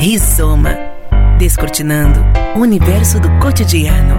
[0.00, 0.76] Rizoma.
[1.40, 2.20] Descortinando
[2.54, 4.16] o universo do cotidiano.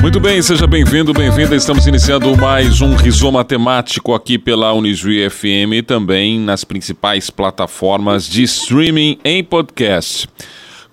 [0.00, 1.56] Muito bem, seja bem-vindo, bem-vinda.
[1.56, 8.28] Estamos iniciando mais um Rizoma Temático aqui pela Unijuí FM e também nas principais plataformas
[8.28, 10.28] de streaming em podcast.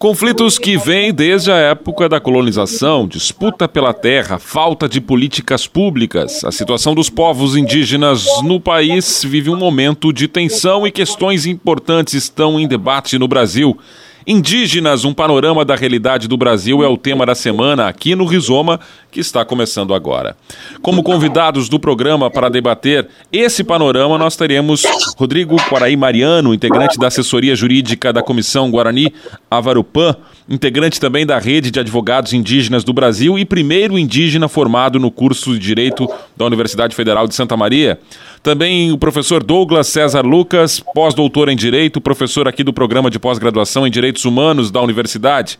[0.03, 6.43] Conflitos que vêm desde a época da colonização, disputa pela terra, falta de políticas públicas.
[6.43, 12.15] A situação dos povos indígenas no país vive um momento de tensão e questões importantes
[12.15, 13.79] estão em debate no Brasil.
[14.25, 18.79] Indígenas, um panorama da realidade do Brasil é o tema da semana aqui no Rizoma,
[19.11, 20.37] que está começando agora.
[20.81, 24.83] Como convidados do programa para debater esse panorama, nós teremos
[25.17, 29.13] Rodrigo Quaraí Mariano, integrante da assessoria jurídica da Comissão Guarani
[29.51, 30.15] Avarupã,
[30.47, 35.53] integrante também da rede de advogados indígenas do Brasil e primeiro indígena formado no curso
[35.53, 37.99] de Direito da Universidade Federal de Santa Maria.
[38.41, 43.87] Também o professor Douglas César Lucas, pós-doutor em Direito, professor aqui do programa de pós-graduação
[43.87, 45.57] em Direitos Humanos da Universidade.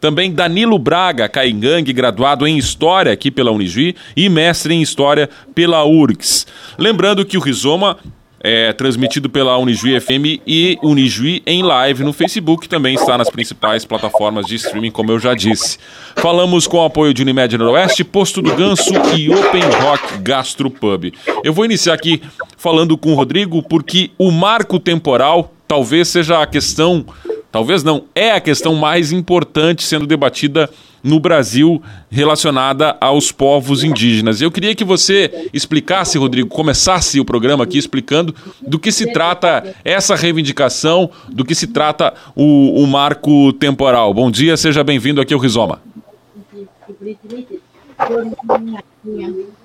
[0.00, 5.84] Também Danilo Braga, Caingangue, graduado em História aqui pela Unijuí e mestre em História pela
[5.84, 6.46] URGS.
[6.78, 7.98] Lembrando que o Rizoma
[8.42, 13.84] é transmitido pela Unijuí FM e Unijuí em live no Facebook, também está nas principais
[13.84, 15.78] plataformas de streaming, como eu já disse.
[16.16, 21.12] Falamos com o apoio de Unimed Noroeste, Posto do Ganso e Open Rock Gastropub.
[21.44, 22.22] Eu vou iniciar aqui
[22.56, 27.04] falando com o Rodrigo, porque o marco temporal talvez seja a questão,
[27.52, 30.70] talvez não, é a questão mais importante sendo debatida
[31.02, 34.40] no Brasil relacionada aos povos indígenas.
[34.40, 39.74] Eu queria que você explicasse, Rodrigo, começasse o programa aqui explicando do que se trata
[39.84, 44.12] essa reivindicação, do que se trata o, o marco temporal.
[44.12, 45.80] Bom dia, seja bem-vindo aqui ao Rizoma.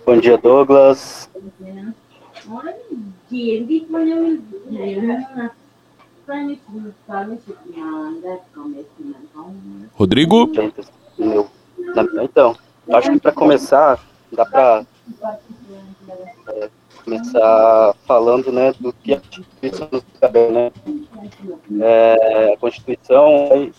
[0.06, 1.30] Bom dia, Douglas.
[9.94, 10.52] Rodrigo?
[11.18, 11.48] Meu.
[12.22, 12.56] Então,
[12.92, 14.00] acho que para começar,
[14.32, 14.86] dá para
[16.50, 16.70] é,
[17.04, 20.72] começar falando né, do que a Constituição nos cabe, né?
[21.82, 23.72] É, a Constituição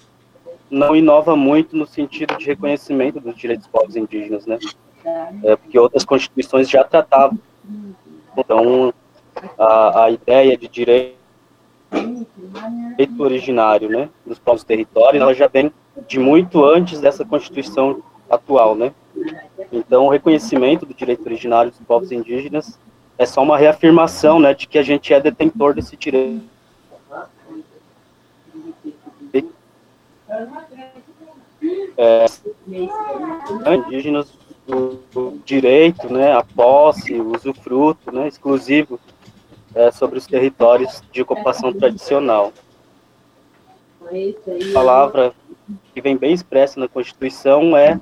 [0.70, 4.58] não inova muito no sentido de reconhecimento dos direitos dos povos indígenas, né?
[5.44, 7.38] É, porque outras constituições já tratavam.
[8.36, 8.92] Então,
[9.58, 11.16] a, a ideia de direito
[13.18, 15.72] originário, né, dos povos territórios, ela já vem
[16.06, 18.92] de muito antes dessa Constituição atual, né?
[19.72, 22.78] Então, o reconhecimento do direito originário dos povos indígenas
[23.18, 26.42] é só uma reafirmação, né, de que a gente é detentor desse direito.
[31.98, 32.26] É,
[33.74, 34.28] indígenas
[34.68, 39.00] o direito, né, a posse, o usufruto, né, exclusivo
[39.74, 42.52] é, sobre os territórios de ocupação tradicional.
[44.02, 45.34] A palavra
[45.94, 47.98] que vem bem expressa na Constituição é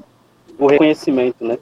[0.59, 1.59] o reconhecimento, né?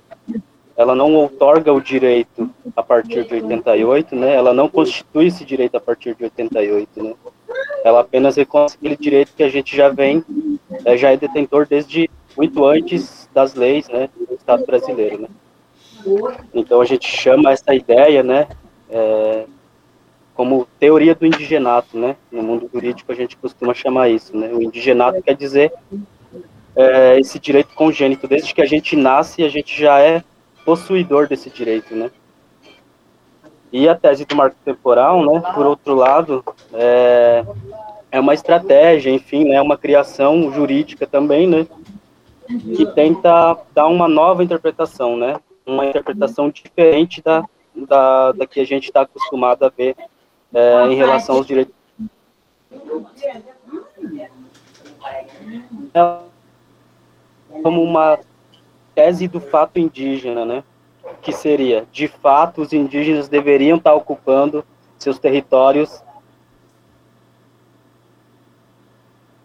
[0.77, 4.35] Ela não outorga o direito a partir de 88, né?
[4.35, 7.15] Ela não constitui esse direito a partir de 88, né?
[7.85, 10.25] Ela apenas reconhece aquele direito que a gente já vem,
[10.85, 15.29] é, já é detentor desde muito antes das leis, né, do Estado brasileiro, né?
[16.55, 18.49] Então a gente chama essa ideia, né,
[18.91, 19.45] é,
[20.35, 22.17] como teoria do indigenato, né?
[22.31, 24.51] No mundo jurídico a gente costuma chamar isso, né?
[24.53, 25.73] O indigenato quer dizer
[26.75, 28.27] é, esse direito congênito.
[28.27, 30.23] Desde que a gente nasce, a gente já é
[30.65, 32.11] possuidor desse direito, né?
[33.73, 35.43] E a tese do marco temporal, né?
[35.55, 37.45] Por outro lado, é,
[38.11, 39.61] é uma estratégia, enfim, né?
[39.61, 41.67] Uma criação jurídica também, né?
[42.47, 45.37] Que tenta dar uma nova interpretação, né?
[45.65, 47.45] Uma interpretação diferente da,
[47.75, 49.97] da, da que a gente está acostumado a ver
[50.55, 51.75] é, em relação aos direitos.
[57.63, 58.19] Como uma
[58.95, 60.65] tese do fato indígena, né?
[61.21, 64.65] Que seria, de fato, os indígenas deveriam estar ocupando
[64.99, 66.03] seus territórios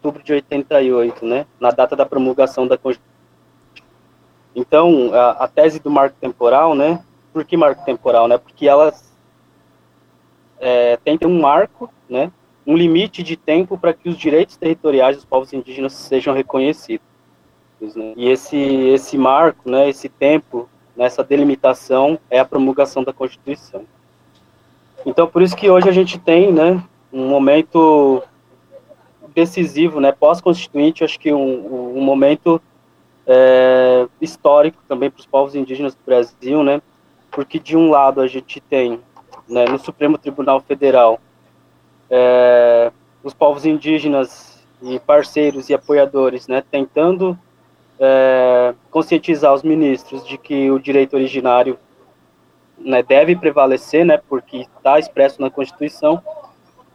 [0.08, 3.08] outubro de 88, né, na data da promulgação da Constituição.
[4.54, 9.07] Então, a, a, tese do marco temporal, né, por que marco temporal, né, porque elas
[10.60, 12.30] é, tem que ter um marco, né,
[12.66, 17.06] um limite de tempo para que os direitos territoriais dos povos indígenas sejam reconhecidos.
[17.80, 18.12] Né?
[18.16, 23.84] E esse, esse marco, né, esse tempo, nessa delimitação, é a promulgação da Constituição.
[25.06, 26.82] Então, por isso que hoje a gente tem né,
[27.12, 28.22] um momento
[29.34, 32.60] decisivo, né, pós-constituinte, acho que um, um momento
[33.26, 36.82] é, histórico também para os povos indígenas do Brasil, né,
[37.30, 39.00] porque de um lado a gente tem
[39.48, 41.20] né, no Supremo Tribunal Federal.
[42.10, 42.92] É,
[43.22, 47.38] os povos indígenas e parceiros e apoiadores né, tentando
[47.98, 51.78] é, conscientizar os ministros de que o direito originário
[52.78, 56.22] né, deve prevalecer, né, porque está expresso na Constituição,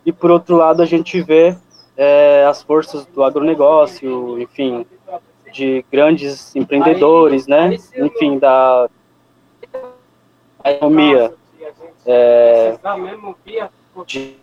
[0.05, 1.55] e por outro lado a gente vê
[1.97, 4.85] é, as forças do agronegócio, enfim,
[5.51, 8.89] de grandes empreendedores, né, enfim, da
[10.65, 11.33] economia
[12.05, 12.77] é,
[14.05, 14.35] de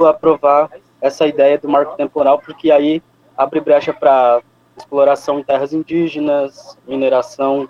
[0.00, 0.70] aprovar
[1.00, 3.02] essa ideia do marco temporal, porque aí
[3.36, 4.42] abre brecha para
[4.76, 7.68] exploração em terras indígenas, mineração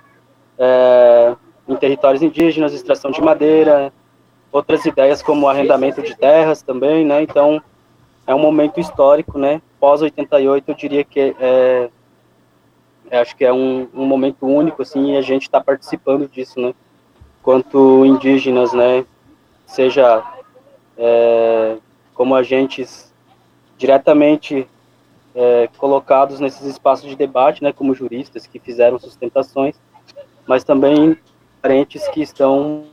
[0.59, 1.35] é,
[1.69, 3.93] em territórios indígenas, extração de madeira,
[4.51, 7.23] outras ideias como arrendamento de terras também, né?
[7.23, 7.63] Então,
[8.27, 9.61] é um momento histórico, né?
[9.81, 11.91] Pós 88, eu diria que é,
[13.11, 16.61] é acho que é um, um, momento único, assim, e a gente está participando disso,
[16.61, 16.75] né?
[17.43, 19.05] Quanto indígenas, né?
[19.67, 20.23] Seja
[20.97, 21.77] é,
[22.15, 23.13] como agentes
[23.77, 24.69] diretamente
[25.35, 29.81] é, colocados nesses espaços de debate, né, como juristas que fizeram sustentações,
[30.47, 31.17] mas também
[31.61, 32.85] parentes que estão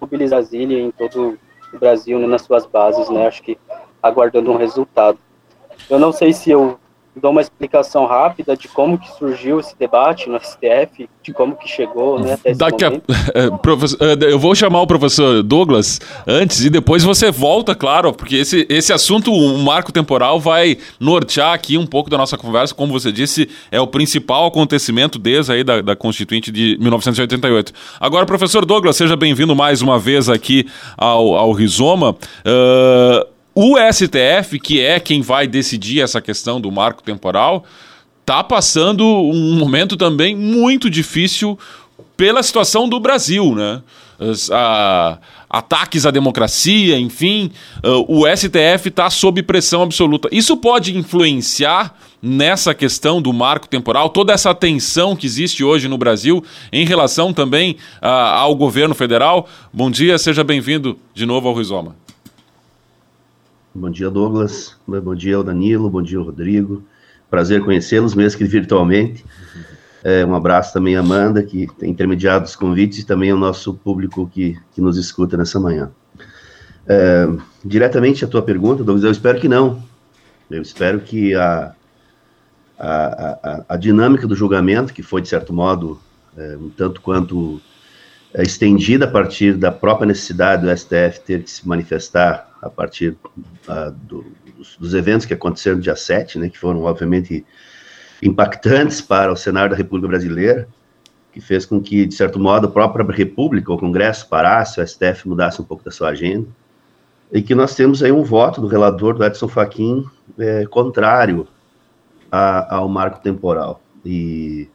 [0.00, 1.38] mobilizados em todo
[1.72, 3.58] o Brasil, né, nas suas bases, né, acho que
[4.02, 5.18] aguardando um resultado.
[5.90, 6.78] Eu não sei se eu
[7.18, 11.68] dou uma explicação rápida de como que surgiu esse debate no STF, de como que
[11.68, 12.92] chegou, né, até esse Daqui a,
[13.34, 13.48] é,
[14.32, 18.92] eu vou chamar o professor Douglas antes e depois você volta, claro, porque esse, esse
[18.92, 23.48] assunto, um marco temporal, vai nortear aqui um pouco da nossa conversa, como você disse,
[23.70, 27.72] é o principal acontecimento desde aí da, da Constituinte de 1988.
[28.00, 30.66] Agora, professor Douglas, seja bem-vindo mais uma vez aqui
[30.96, 32.10] ao, ao Rizoma.
[32.10, 37.64] Uh, o STF, que é quem vai decidir essa questão do marco temporal,
[38.20, 41.58] está passando um momento também muito difícil
[42.16, 43.82] pela situação do Brasil, né?
[44.18, 45.18] As, a,
[45.48, 47.50] ataques à democracia, enfim,
[47.84, 50.28] uh, o STF está sob pressão absoluta.
[50.30, 55.96] Isso pode influenciar nessa questão do marco temporal, toda essa tensão que existe hoje no
[55.96, 59.48] Brasil em relação também uh, ao governo federal?
[59.72, 61.96] Bom dia, seja bem-vindo de novo ao Rizoma.
[63.78, 64.76] Bom dia, Douglas.
[64.84, 65.88] Bom dia Danilo.
[65.88, 66.82] Bom dia Rodrigo.
[67.30, 69.24] Prazer conhecê-los, mesmo que virtualmente.
[70.02, 73.74] É, um abraço também à Amanda, que tem intermediado os convites, e também ao nosso
[73.74, 75.92] público que, que nos escuta nessa manhã.
[76.88, 77.28] É,
[77.64, 79.80] diretamente à tua pergunta, Douglas, eu espero que não.
[80.50, 81.72] Eu espero que a,
[82.76, 86.00] a, a, a dinâmica do julgamento, que foi, de certo modo,
[86.36, 87.60] é, um tanto quanto
[88.34, 93.16] estendida a partir da própria necessidade do STF ter que se manifestar a partir
[93.68, 94.26] uh, do,
[94.56, 97.44] dos, dos, eventos que aconteceram no dia 7, né, que foram, obviamente,
[98.22, 100.68] impactantes para o cenário da República Brasileira,
[101.32, 105.28] que fez com que, de certo modo, a própria República, o Congresso parasse, o STF
[105.28, 106.48] mudasse um pouco da sua agenda,
[107.32, 110.04] e que nós temos aí um voto do relator, do Edson Fachin,
[110.38, 111.46] é, contrário
[112.30, 113.82] a, ao marco temporal.
[114.04, 114.68] E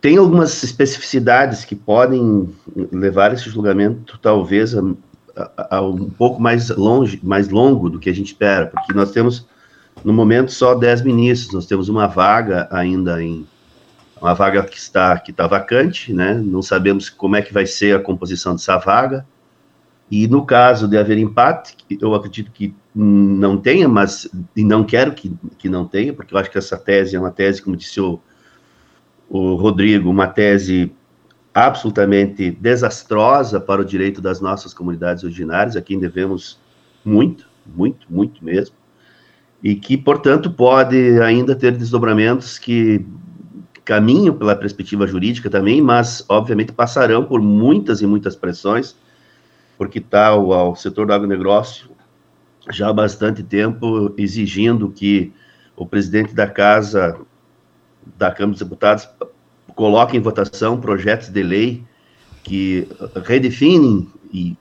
[0.00, 2.48] tem algumas especificidades que podem
[2.92, 4.82] levar esse julgamento, talvez, a,
[5.36, 9.10] a, a um pouco mais longe, mais longo do que a gente espera, porque nós
[9.10, 9.46] temos,
[10.04, 13.46] no momento, só 10 ministros, nós temos uma vaga ainda em
[14.20, 16.34] uma vaga que está que está vacante, né?
[16.34, 19.26] Não sabemos como é que vai ser a composição dessa vaga.
[20.10, 25.12] E no caso de haver empate, eu acredito que não tenha, mas e não quero
[25.12, 28.00] que, que não tenha, porque eu acho que essa tese é uma tese, como disse
[28.00, 28.20] o,
[29.28, 30.92] o Rodrigo, uma tese
[31.52, 36.58] absolutamente desastrosa para o direito das nossas comunidades originárias, a quem devemos
[37.04, 38.74] muito, muito, muito mesmo,
[39.62, 43.04] e que, portanto, pode ainda ter desdobramentos que
[43.84, 48.96] caminham pela perspectiva jurídica também, mas, obviamente, passarão por muitas e muitas pressões,
[49.78, 51.90] porque está o, setor do agronegócio
[52.70, 55.32] já há bastante tempo exigindo que
[55.76, 57.18] o presidente da Casa,
[58.16, 59.08] da Câmara dos Deputados,
[59.74, 61.84] coloca em votação projetos de lei
[62.42, 62.86] que
[63.24, 64.56] redefinem e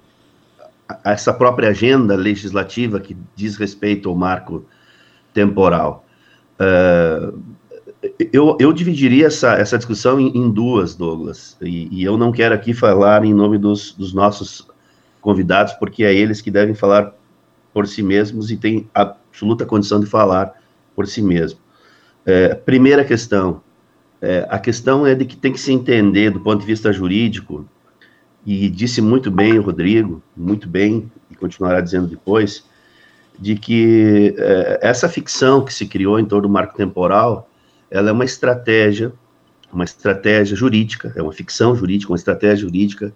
[1.03, 4.65] essa própria agenda legislativa que diz respeito ao marco
[5.33, 6.05] temporal.
[6.59, 7.39] Uh,
[8.31, 12.53] eu, eu dividiria essa, essa discussão em, em duas, Douglas, e, e, eu não quero
[12.53, 14.67] aqui falar em nome dos, dos nossos
[15.21, 17.13] convidados, porque é eles que devem falar
[17.73, 20.53] por si mesmos e têm absoluta condição de falar
[20.95, 21.59] por si mesmo.
[22.25, 23.61] É, primeira questão,
[24.21, 27.67] é, a questão é de que tem que se entender do ponto de vista jurídico,
[28.45, 32.65] e disse muito bem o Rodrigo, muito bem, e continuará dizendo depois,
[33.39, 37.49] de que é, essa ficção que se criou em torno do marco temporal,
[37.89, 39.13] ela é uma estratégia
[39.73, 43.13] uma estratégia jurídica, é uma ficção jurídica, uma estratégia jurídica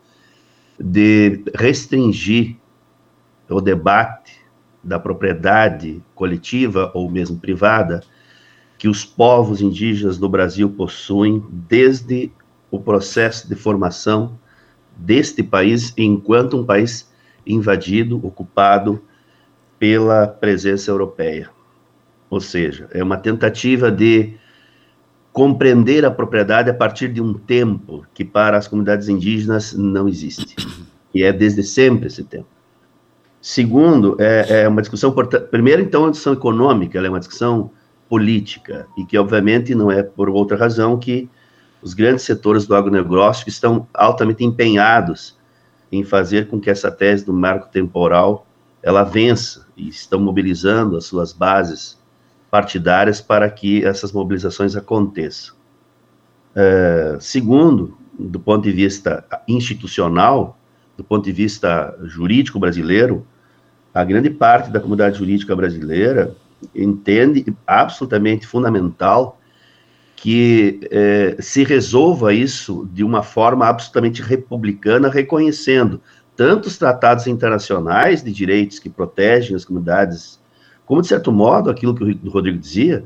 [0.80, 2.56] de restringir
[3.48, 4.42] o debate
[4.84, 8.02] da propriedade coletiva ou mesmo privada
[8.78, 12.32] que os povos indígenas do Brasil possuem desde
[12.70, 14.38] o processo de formação
[14.96, 17.10] deste país enquanto um país
[17.46, 19.02] invadido, ocupado
[19.80, 21.50] pela presença europeia.
[22.30, 24.36] Ou seja, é uma tentativa de
[25.32, 30.56] compreender a propriedade a partir de um tempo que para as comunidades indígenas não existe.
[31.14, 32.48] E é desde sempre esse tempo.
[33.40, 35.14] Segundo, é, é uma discussão,
[35.50, 37.72] primeiro, então, uma discussão econômica, ela é uma discussão
[38.10, 41.30] política, e que, obviamente, não é por outra razão que
[41.82, 45.38] os grandes setores do agronegócio estão altamente empenhados
[45.92, 48.46] em fazer com que essa tese do marco temporal
[48.82, 51.98] ela vença e estão mobilizando as suas bases
[52.50, 55.56] partidárias para que essas mobilizações aconteçam.
[56.56, 60.58] É, segundo, do ponto de vista institucional,
[60.96, 63.26] do ponto de vista jurídico brasileiro,
[63.94, 66.36] a grande parte da comunidade jurídica brasileira
[66.74, 69.40] entende absolutamente fundamental
[70.16, 76.02] que é, se resolva isso de uma forma absolutamente republicana, reconhecendo
[76.36, 80.40] tanto os tratados internacionais de direitos que protegem as comunidades,
[80.86, 83.06] como, de certo modo, aquilo que o Rodrigo dizia,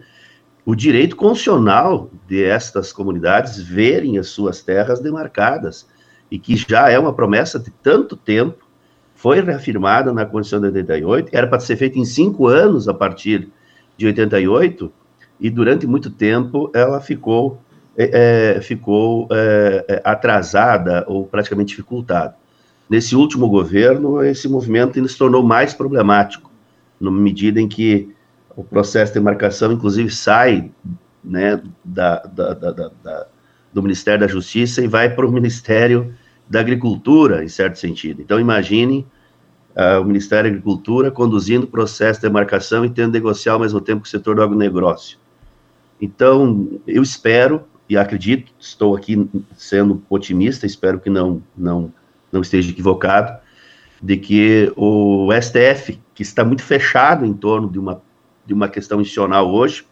[0.66, 5.88] o direito constitucional de estas comunidades verem as suas terras demarcadas,
[6.30, 8.66] e que já é uma promessa de tanto tempo,
[9.22, 13.50] foi reafirmada na Constituição de 88, era para ser feita em cinco anos a partir
[13.96, 14.92] de 88,
[15.40, 17.62] e durante muito tempo ela ficou,
[17.96, 22.36] é, ficou é, atrasada ou praticamente dificultada.
[22.90, 26.52] Nesse último governo, esse movimento ainda se tornou mais problemático,
[27.00, 28.10] na medida em que
[28.56, 30.72] o processo de demarcação, inclusive, sai
[31.24, 33.28] né, da, da, da, da
[33.72, 36.12] do Ministério da Justiça e vai para o Ministério
[36.52, 38.22] da agricultura, em certo sentido.
[38.22, 39.08] Então, imagine
[39.74, 43.80] uh, o Ministério da Agricultura conduzindo o processo de demarcação e tendo negociar ao mesmo
[43.80, 45.18] tempo com o setor do agronegócio.
[46.02, 51.94] Então, eu espero e acredito, estou aqui sendo otimista, espero que não, não,
[52.30, 53.40] não esteja equivocado,
[54.04, 58.02] de que o STF, que está muito fechado em torno de uma,
[58.46, 59.86] de uma questão institucional hoje,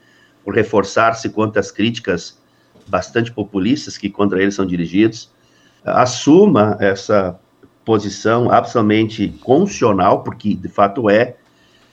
[0.43, 2.37] por reforçar-se quanto às críticas
[2.85, 5.31] bastante populistas que contra ele são dirigidos,
[5.83, 7.39] assuma essa
[7.85, 11.37] posição absolutamente constitucional, porque de fato é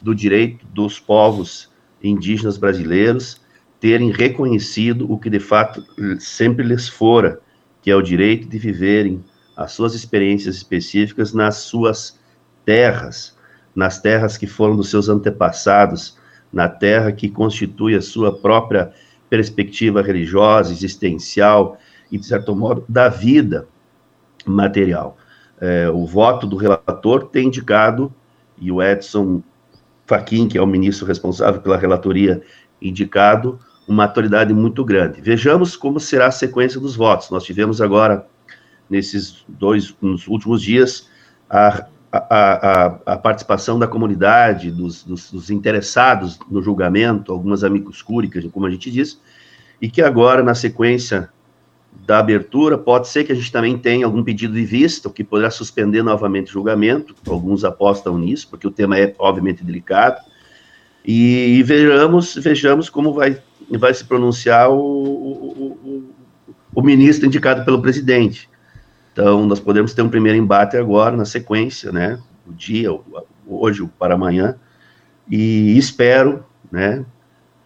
[0.01, 1.71] do direito dos povos
[2.03, 3.41] indígenas brasileiros
[3.81, 5.85] terem reconhecido o que de fato
[6.19, 7.41] sempre lhes fora,
[7.83, 9.25] que é o direito de viverem
[9.57, 12.19] as suas experiências específicas nas suas
[12.65, 13.37] terras,
[13.75, 16.19] nas terras que foram dos seus antepassados,
[16.53, 18.93] na terra que constitui a sua própria
[19.31, 21.79] perspectiva religiosa, existencial
[22.11, 23.67] e, de certo modo, da vida
[24.47, 25.17] material.
[25.61, 28.13] É, o voto do relator tem indicado,
[28.59, 29.43] e o Edson
[30.07, 32.43] Fachin, que é o ministro responsável pela relatoria,
[32.81, 35.21] indicado uma autoridade muito grande.
[35.21, 37.31] Vejamos como será a sequência dos votos.
[37.31, 38.27] Nós tivemos agora,
[38.91, 41.09] nesses dois nos últimos dias,
[41.49, 48.03] a, a, a, a participação da comunidade, dos, dos, dos, interessados no julgamento, algumas amigos
[48.03, 49.21] cúricas, como a gente diz,
[49.81, 51.29] e que agora, na sequência
[52.05, 55.25] da abertura, pode ser que a gente também tenha algum pedido de vista, o que
[55.25, 60.21] poderá suspender novamente o julgamento, alguns apostam nisso, porque o tema é, obviamente, delicado,
[61.05, 66.05] e, e vejamos, vejamos como vai, vai se pronunciar o, o, o,
[66.75, 68.49] o ministro indicado pelo presidente.
[69.13, 72.91] Então, nós podemos ter um primeiro embate agora, na sequência, né, o dia,
[73.47, 74.57] hoje para amanhã,
[75.29, 77.05] e espero, né,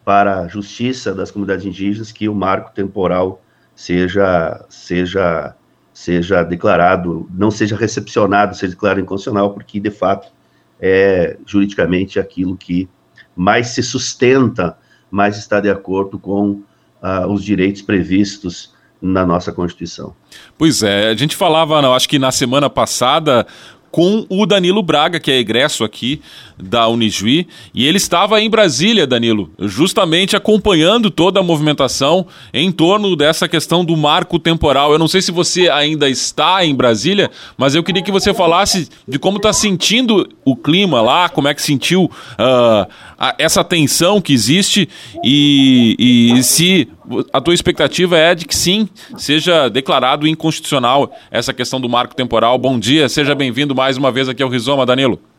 [0.04, 3.42] para a justiça das comunidades indígenas, que o marco temporal
[3.80, 5.54] seja, seja,
[5.94, 10.30] seja declarado, não seja recepcionado, seja declarado inconstitucional, porque, de fato,
[10.78, 12.87] é juridicamente aquilo que
[13.34, 14.76] mais se sustenta,
[15.10, 20.14] mais está de acordo com uh, os direitos previstos na nossa Constituição.
[20.58, 23.46] Pois é, a gente falava, não, acho que na semana passada,
[23.90, 26.20] com o Danilo Braga, que é egresso aqui
[26.62, 33.14] da Unijuí, e ele estava em Brasília, Danilo, justamente acompanhando toda a movimentação em torno
[33.17, 34.93] dessa questão do marco temporal.
[34.93, 38.88] Eu não sei se você ainda está em Brasília, mas eu queria que você falasse
[39.07, 44.21] de como está sentindo o clima lá, como é que sentiu uh, a, essa tensão
[44.21, 44.88] que existe
[45.25, 46.88] e, e se
[47.33, 52.57] a tua expectativa é de que sim, seja declarado inconstitucional essa questão do marco temporal.
[52.59, 55.29] Bom dia, seja bem-vindo mais uma vez aqui ao Rizoma, Danilo.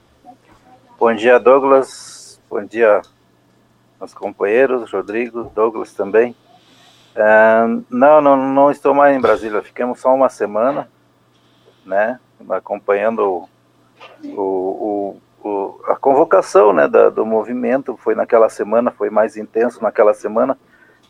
[1.01, 2.39] Bom dia, Douglas.
[2.48, 3.01] Bom dia
[4.00, 6.36] aos companheiros, Rodrigo, Douglas também.
[7.15, 9.63] É, não, não, não estou mais em Brasília.
[9.63, 10.88] Ficamos só uma semana,
[11.84, 12.20] né?
[12.51, 13.50] Acompanhando
[14.24, 17.98] o, o, o, a convocação, né, da, do movimento.
[17.98, 20.55] Foi naquela semana, foi mais intenso naquela semana.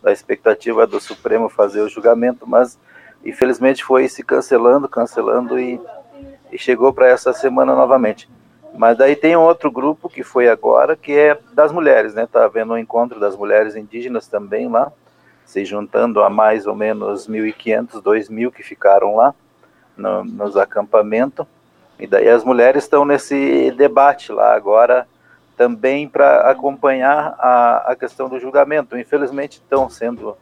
[0.01, 2.79] Da expectativa do Supremo fazer o julgamento, mas
[3.25, 5.81] infelizmente foi se cancelando, cancelando e,
[6.49, 8.29] e chegou para essa semana novamente.
[8.73, 12.25] Mas daí tem outro grupo que foi agora, que é das mulheres, né?
[12.25, 14.91] Tá havendo um encontro das mulheres indígenas também lá,
[15.45, 19.35] se juntando a mais ou menos 1.500, 2.000 que ficaram lá
[19.95, 21.45] no, nos acampamentos.
[21.99, 25.07] E daí as mulheres estão nesse debate lá agora
[25.57, 28.97] também para acompanhar a, a questão do julgamento.
[28.97, 30.35] Infelizmente estão sendo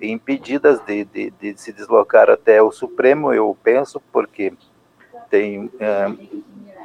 [0.00, 4.52] impedidas de, de, de, se deslocar até o Supremo, eu penso, porque
[5.28, 6.10] tem é,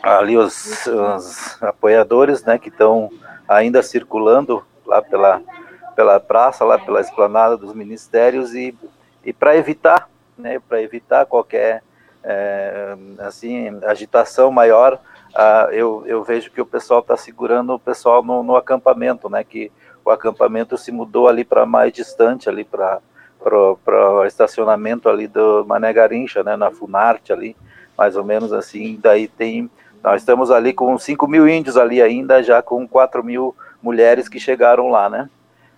[0.02, 3.10] ali os, os, apoiadores, né, que estão
[3.48, 5.42] ainda circulando lá pela,
[5.96, 8.76] pela praça, lá pela esplanada dos ministérios e,
[9.24, 11.84] e para evitar, né, para evitar qualquer
[12.24, 15.00] é, assim agitação maior,
[15.36, 19.44] ah, eu, eu vejo que o pessoal está segurando o pessoal no, no acampamento, né,
[19.44, 19.72] que
[20.04, 23.02] o acampamento se mudou ali para mais distante, ali para
[23.44, 27.56] o estacionamento ali do Mané Garincha, né, na Funarte ali,
[27.98, 29.70] mais ou menos assim, daí tem,
[30.06, 34.40] nós estamos ali com 5 mil índios ali ainda, já com 4 mil mulheres que
[34.40, 35.28] chegaram lá, né,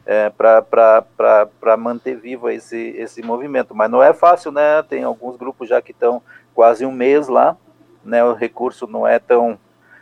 [0.05, 5.69] é, para manter vivo esse, esse movimento, mas não é fácil, né, tem alguns grupos
[5.69, 6.21] já que estão
[6.53, 7.55] quase um mês lá,
[8.03, 9.57] né, o recurso não é tão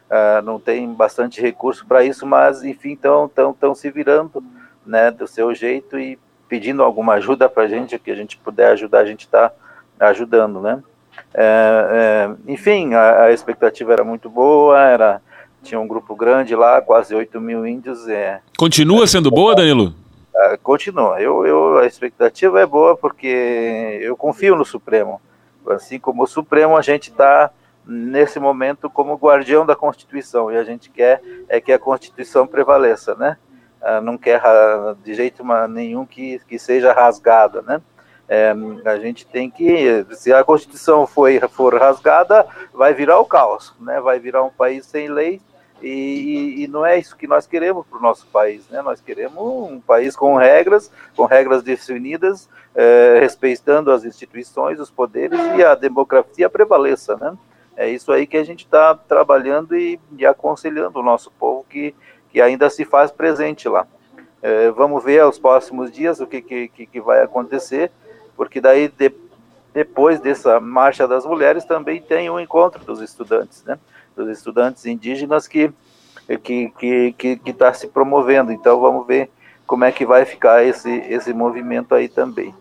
[0.06, 4.42] Uh, não tem bastante recurso para isso, mas enfim, estão tão, tão se virando
[4.86, 8.68] né, do seu jeito e pedindo alguma ajuda para a gente, que a gente puder
[8.74, 9.52] ajudar, a gente está
[10.00, 10.84] ajudando, né?
[11.34, 15.22] É, é, enfim, a, a, expectativa era muito boa, era
[15.62, 18.08] tinha um grupo grande lá, quase 8 mil índios.
[18.08, 19.94] É, continua sendo boa, Danilo?
[20.36, 21.20] É, continua.
[21.20, 25.20] Eu, eu, a expectativa é boa porque eu confio no Supremo.
[25.68, 27.50] Assim como o Supremo, a gente está
[27.86, 33.16] nesse momento como guardião da Constituição e a gente quer é que a Constituição prevaleça,
[33.16, 33.38] né?
[33.82, 34.42] Ah, não quer
[35.04, 37.82] de jeito nenhum que, que seja rasgada, né?
[38.28, 38.54] É,
[38.86, 44.02] a gente tem que, se a Constituição for, for rasgada, vai virar o caos, né?
[44.02, 45.40] Vai virar um país sem lei
[45.82, 48.82] e, e não é isso que nós queremos para o nosso país, né?
[48.82, 55.40] Nós queremos um país com regras, com regras definidas, é, respeitando as instituições, os poderes
[55.56, 57.38] e a democracia prevaleça, né?
[57.78, 61.94] É isso aí que a gente está trabalhando e, e, aconselhando o nosso povo que,
[62.32, 63.86] que ainda se faz presente lá.
[64.42, 67.92] É, vamos ver aos próximos dias o que, que, que vai acontecer,
[68.36, 69.12] porque daí de,
[69.74, 73.78] depois dessa marcha das mulheres também tem o um encontro dos estudantes, né?
[74.16, 75.74] Dos estudantes indígenas que
[76.44, 78.52] que que que está se promovendo.
[78.52, 79.30] Então vamos ver
[79.68, 82.54] como é que vai ficar esse esse movimento aí também,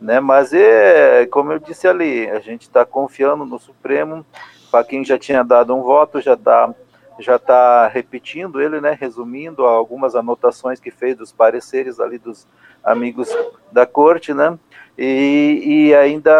[0.00, 0.20] né?
[0.20, 4.24] Mas é como eu disse ali, a gente está confiando no Supremo
[4.70, 6.74] para quem já tinha dado um voto, já está
[7.18, 12.46] já tá repetindo ele, né, resumindo algumas anotações que fez dos pareceres ali dos
[12.82, 13.28] amigos
[13.70, 14.58] da corte, né,
[14.96, 16.32] e, e ainda,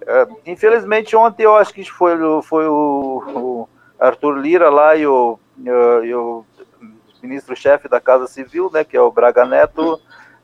[0.00, 3.68] é, infelizmente ontem eu acho que foi, foi o, o
[3.98, 6.44] Arthur Lira lá e o, e o
[7.22, 10.00] ministro-chefe da Casa Civil, né, que é o Braga Neto,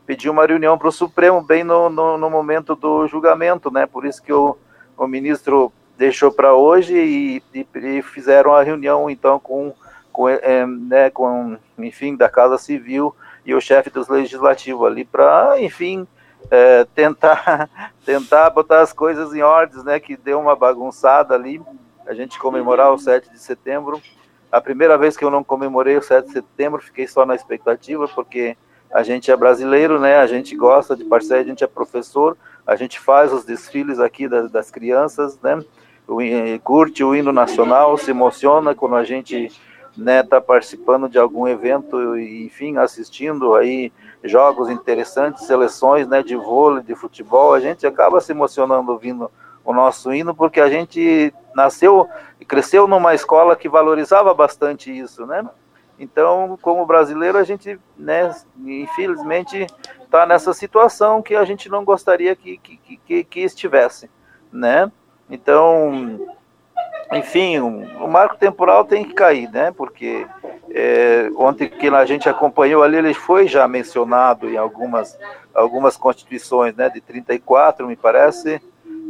[0.07, 4.05] pediu uma reunião para o Supremo bem no, no, no, momento do julgamento, né, por
[4.05, 4.57] isso que o,
[4.97, 9.73] o ministro deixou para hoje e, e, e, fizeram a reunião então com,
[10.13, 15.61] com, é, né, com enfim da Casa Civil e o chefe dos legislativos ali para
[15.61, 16.07] enfim
[16.51, 17.69] é, tentar
[18.05, 21.61] tentar botar as coisas em ordens né que deu uma bagunçada ali.
[22.07, 24.01] A gente comemorar o 7 de setembro.
[24.53, 28.07] A primeira vez que eu não comemorei o 7 de setembro fiquei só na expectativa
[28.09, 28.57] porque
[28.93, 32.77] a gente é brasileiro né a gente gosta de parceria a gente é professor a
[32.77, 35.65] gente faz os desfiles aqui das, das crianças né
[36.63, 39.51] curte o hino nacional, se emociona quando a gente
[39.97, 46.83] né, tá participando de algum evento enfim, assistindo aí jogos interessantes, seleções, né, de vôlei,
[46.83, 49.31] de futebol, a gente acaba se emocionando ouvindo
[49.65, 52.09] o nosso hino, porque a gente nasceu
[52.41, 55.49] e cresceu numa escola que valorizava bastante isso, né?
[55.99, 59.67] Então, como brasileiro, a gente, né, infelizmente,
[60.03, 64.11] está nessa situação que a gente não gostaria que, que, que, que estivesse,
[64.53, 64.91] né?
[65.31, 66.21] Então,
[67.13, 69.73] enfim, o marco temporal tem que cair, né?
[69.73, 70.27] Porque
[70.71, 75.19] é, ontem que a gente acompanhou ali, ele foi já mencionado em algumas,
[75.55, 76.89] algumas constituições, né?
[76.89, 78.61] De 34, me parece,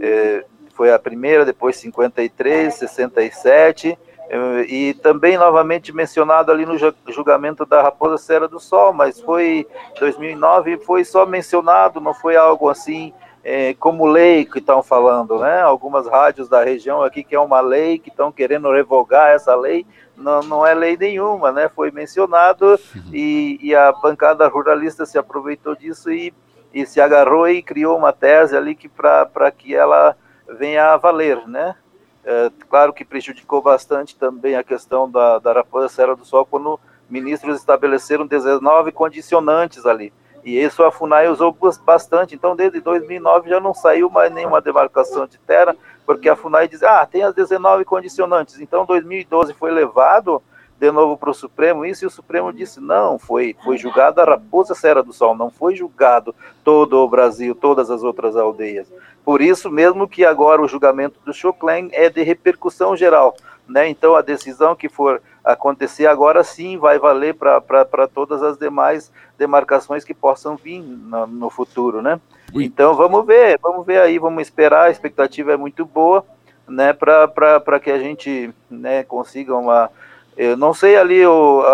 [0.01, 3.99] é, foi a primeira, depois 53, 67
[4.29, 6.77] Eh, e também novamente mencionado ali no
[7.09, 9.67] julgamento da Raposa Serra do Sol, mas foi
[9.99, 13.13] 2009 foi só mencionado, não foi algo assim
[13.45, 15.61] é, como lei que estão falando, né?
[15.61, 19.87] Algumas rádios da região aqui que é uma lei que estão querendo revogar essa lei,
[20.17, 21.69] não, não é lei nenhuma, né?
[21.69, 23.03] Foi mencionado uhum.
[23.13, 26.33] e, e a bancada ruralista se aproveitou disso e,
[26.73, 30.17] e se agarrou e criou uma tese ali que para que ela
[30.59, 31.77] venha a valer, né?
[32.25, 36.81] É, claro que prejudicou bastante também a questão da, da Raposa Serra do Sol, quando
[37.11, 40.11] ministros estabeleceram 19 condicionantes ali.
[40.45, 42.35] E isso a FUNAI usou bastante.
[42.35, 46.83] Então, desde 2009 já não saiu mais nenhuma demarcação de terra, porque a FUNAI diz,
[46.83, 48.61] ah, tem as 19 condicionantes.
[48.61, 50.43] Então, 2012 foi levado
[50.79, 54.25] de novo para o Supremo isso, e o Supremo disse, não, foi, foi julgado a
[54.25, 58.93] Raposa Serra do Sol, não foi julgado todo o Brasil, todas as outras aldeias.
[59.25, 63.35] Por isso mesmo que agora o julgamento do Choclen é de repercussão geral,
[63.67, 63.89] né?
[63.89, 70.05] Então a decisão que for acontecer agora sim vai valer para todas as demais demarcações
[70.05, 72.21] que possam vir no, no futuro, né?
[72.55, 72.65] Ui.
[72.65, 76.25] Então vamos ver, vamos ver aí, vamos esperar, a expectativa é muito boa,
[76.67, 79.91] né, para que a gente né, consiga uma.
[80.37, 81.33] Eu não sei ali, eu,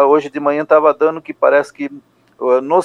[0.09, 1.91] hoje de manhã estava dando que parece que
[2.41, 2.81] no,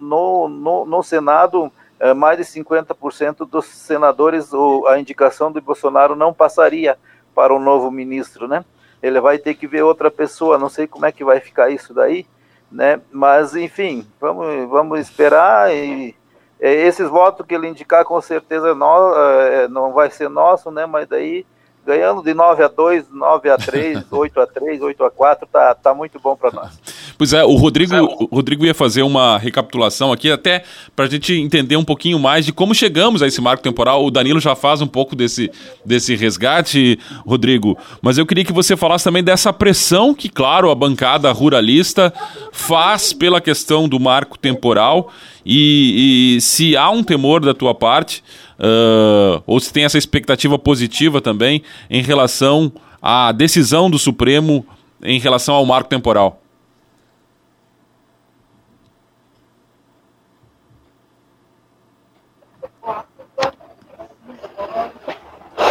[0.00, 4.50] no, no, no Senado é, mais de 50% dos senadores,
[4.88, 6.98] a indicação do Bolsonaro não passaria
[7.34, 8.64] para o novo ministro, né?
[9.06, 11.94] Ele vai ter que ver outra pessoa, não sei como é que vai ficar isso
[11.94, 12.26] daí,
[12.70, 13.00] né?
[13.10, 16.14] Mas, enfim, vamos, vamos esperar e
[16.58, 20.86] esses votos que ele indicar com certeza não, é, não vai ser nosso, né?
[20.86, 21.46] Mas daí
[21.86, 25.74] ganhando de 9 a 2, 9 a 3, 8 a 3, 8 a 4, tá,
[25.74, 26.78] tá muito bom para nós.
[27.16, 31.32] Pois é, o Rodrigo, o Rodrigo ia fazer uma recapitulação aqui, até para a gente
[31.34, 34.04] entender um pouquinho mais de como chegamos a esse marco temporal.
[34.04, 35.50] O Danilo já faz um pouco desse,
[35.84, 40.74] desse resgate, Rodrigo, mas eu queria que você falasse também dessa pressão que, claro, a
[40.74, 42.12] bancada ruralista
[42.52, 45.10] faz pela questão do marco temporal
[45.46, 48.24] e, e se há um temor da tua parte
[48.58, 54.66] uh, ou se tem essa expectativa positiva também em relação à decisão do Supremo
[55.00, 56.42] em relação ao marco temporal?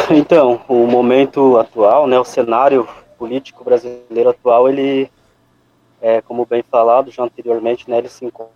[0.10, 5.10] Então, o momento atual, né, o cenário político brasileiro atual, ele,
[6.00, 8.55] é, como bem falado já anteriormente, né, ele se encontra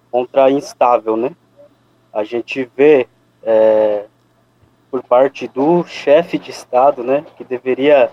[0.51, 1.31] instável, né?
[2.11, 3.07] A gente vê
[3.43, 4.05] é,
[4.89, 8.11] por parte do chefe de Estado, né, que deveria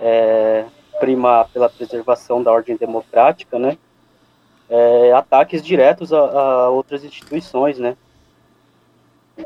[0.00, 0.64] é,
[1.00, 3.76] primar pela preservação da ordem democrática, né,
[4.68, 7.96] é, ataques diretos a, a, outras instituições, né,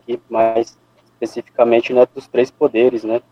[0.06, 3.22] e mais especificamente né, dos três poderes, né.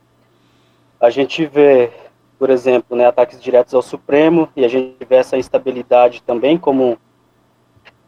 [1.01, 1.93] A gente vê,
[2.39, 6.99] por exemplo, né, ataques diretos ao Supremo e a gente vê essa instabilidade também como,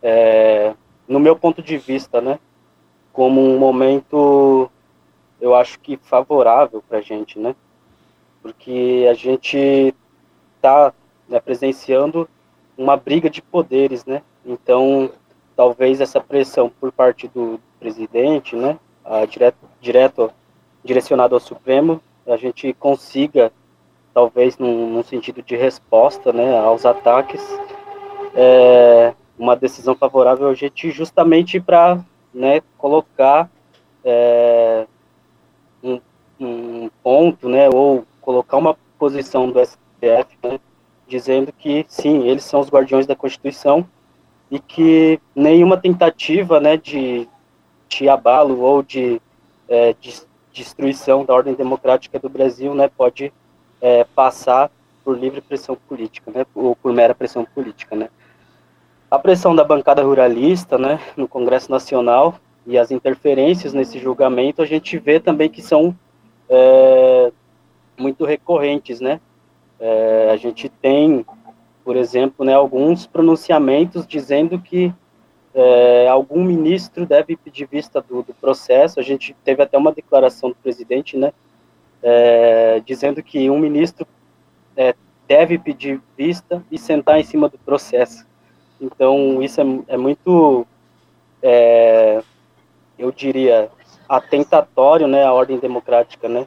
[0.03, 0.75] é,
[1.09, 2.39] no meu ponto de vista, né,
[3.13, 4.71] como um momento
[5.41, 7.57] eu acho que favorável para a gente, né?
[8.43, 9.95] Porque a gente
[10.57, 10.93] está
[11.29, 12.29] né, presenciando
[12.77, 14.23] uma briga de poderes, né?
[14.45, 15.11] Então,
[15.57, 20.31] talvez essa pressão por parte do presidente, né, a direto, direto
[20.85, 23.53] direcionado ao Supremo, a gente consiga,
[24.13, 27.43] talvez num, num sentido de resposta, né, aos ataques,
[28.35, 31.99] é, uma decisão favorável a gente justamente para,
[32.33, 33.51] né, colocar
[34.05, 34.87] é,
[35.83, 35.99] um,
[36.39, 40.61] um ponto, né, ou colocar uma posição do STF, né,
[41.09, 43.89] dizendo que sim, eles são os guardiões da Constituição
[44.51, 47.27] e que nenhuma tentativa, né, de,
[47.89, 49.23] de abalo ou de,
[49.71, 50.21] é, de
[50.53, 53.33] destruição da ordem democrática do Brasil, né, pode
[53.81, 54.71] é, passar
[55.03, 58.11] por livre pressão política, né, ou por mera pressão política, né.
[59.11, 64.67] A pressão da bancada ruralista, né, no Congresso Nacional e as interferências nesse julgamento, a
[64.67, 65.97] gente vê também que são
[66.49, 67.33] é,
[67.99, 69.21] muito recorrentes, né?
[69.81, 71.27] É, a gente tem,
[71.85, 74.95] por exemplo, né, alguns pronunciamentos dizendo que
[75.53, 79.01] é, algum ministro deve pedir vista do, do, processo.
[79.01, 81.33] A gente teve até uma declaração do presidente, né,
[82.01, 84.07] é, dizendo que um ministro
[84.77, 84.95] é,
[85.27, 88.30] deve pedir vista e sentar em cima do processo.
[88.81, 90.67] Então, isso é, é muito
[91.43, 92.23] é,
[92.99, 93.71] eu diria,
[94.09, 96.47] atentatório, né, à ordem democrática, né?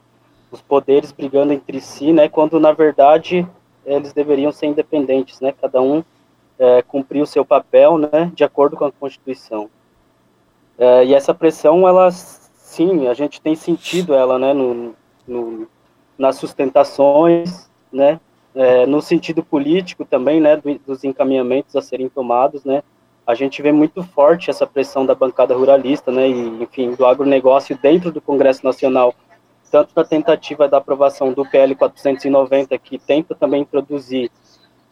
[0.51, 3.47] Os poderes brigando entre si, né, quando na verdade
[3.85, 5.53] eles deveriam ser independentes, né?
[5.59, 6.03] Cada um
[6.59, 9.69] é, cumprir o seu papel, né, de acordo com a Constituição.
[10.77, 14.95] É, e essa pressão, ela, sim, a gente tem sentido ela, né, no,
[15.27, 15.67] no
[16.15, 18.19] nas sustentações, né,
[18.55, 22.83] é, no sentido político também, né, do, dos encaminhamentos a serem tomados, né,
[23.25, 27.77] a gente vê muito forte essa pressão da bancada ruralista, né, e, enfim, do agronegócio
[27.81, 29.13] dentro do Congresso Nacional,
[29.71, 34.29] tanto na tentativa da aprovação do PL 490, que tenta também introduzir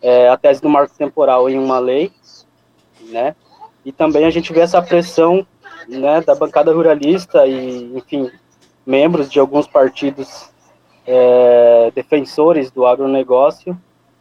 [0.02, 2.12] é, a tese do marco temporal em uma lei,
[3.10, 3.36] né,
[3.86, 5.46] e também a gente vê essa pressão,
[5.88, 8.32] né, da bancada ruralista e, enfim,
[8.86, 10.51] membros de alguns partidos
[11.06, 13.80] é, defensores do agronegócio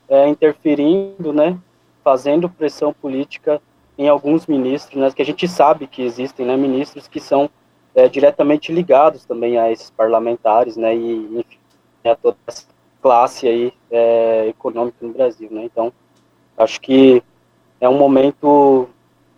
[0.08, 1.56] é, interferindo, né,
[2.02, 3.60] fazendo pressão política
[3.96, 7.50] em alguns ministros, né, que a gente sabe que existem, né, ministros que são
[7.94, 11.58] é, diretamente ligados também a esses parlamentares, né, e enfim,
[12.04, 12.66] a toda essa
[13.02, 15.64] classe aí é, econômica no Brasil, né.
[15.64, 15.92] Então,
[16.56, 17.22] acho que
[17.80, 18.88] é um momento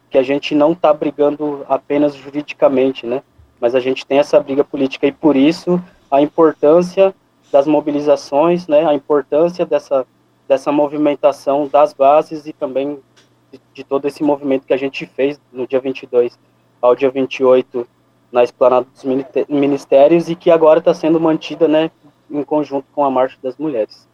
[0.08, 3.22] que a gente não está brigando apenas juridicamente, né,
[3.60, 7.14] mas a gente tem essa briga política e por isso a importância
[7.52, 10.06] das mobilizações, né, a importância dessa
[10.48, 12.98] dessa movimentação das bases e também
[13.72, 16.38] de todo esse movimento que a gente fez no dia 22
[16.80, 17.86] ao dia 28
[18.30, 19.04] na esplanada dos
[19.48, 21.90] ministérios e que agora está sendo mantida né,
[22.30, 24.08] em conjunto com a Marcha das Mulheres.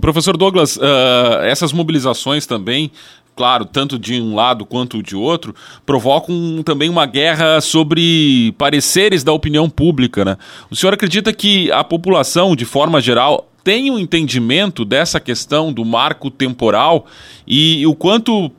[0.00, 2.90] Professor Douglas, uh, essas mobilizações também,
[3.38, 5.54] claro, tanto de um lado quanto de outro,
[5.86, 10.24] provocam também uma guerra sobre pareceres da opinião pública.
[10.24, 10.36] Né?
[10.68, 15.84] O senhor acredita que a população, de forma geral, tem um entendimento dessa questão do
[15.84, 17.06] marco temporal
[17.46, 18.50] e o quanto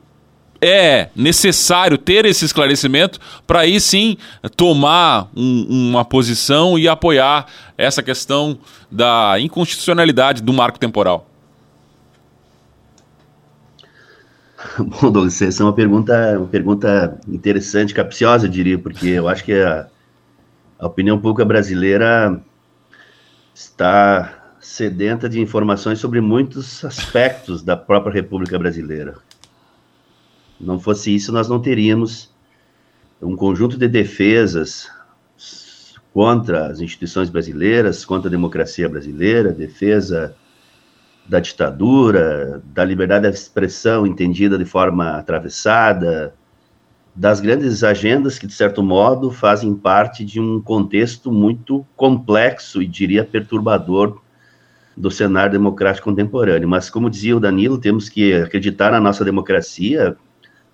[0.62, 4.16] é necessário ter esse esclarecimento para aí sim
[4.56, 8.58] tomar um, uma posição e apoiar essa questão
[8.90, 11.29] da inconstitucionalidade do marco temporal?
[14.78, 19.44] Bom, Douglas, essa é uma pergunta, uma pergunta interessante, capciosa, eu diria, porque eu acho
[19.44, 19.88] que a,
[20.78, 22.42] a opinião pública brasileira
[23.54, 29.16] está sedenta de informações sobre muitos aspectos da própria República Brasileira.
[30.60, 32.30] Não fosse isso, nós não teríamos
[33.22, 34.90] um conjunto de defesas
[36.12, 40.36] contra as instituições brasileiras, contra a democracia brasileira, defesa
[41.30, 46.34] da ditadura, da liberdade de expressão entendida de forma atravessada,
[47.14, 52.86] das grandes agendas que, de certo modo, fazem parte de um contexto muito complexo e,
[52.86, 54.20] diria, perturbador
[54.96, 56.68] do cenário democrático contemporâneo.
[56.68, 60.16] Mas, como dizia o Danilo, temos que acreditar na nossa democracia.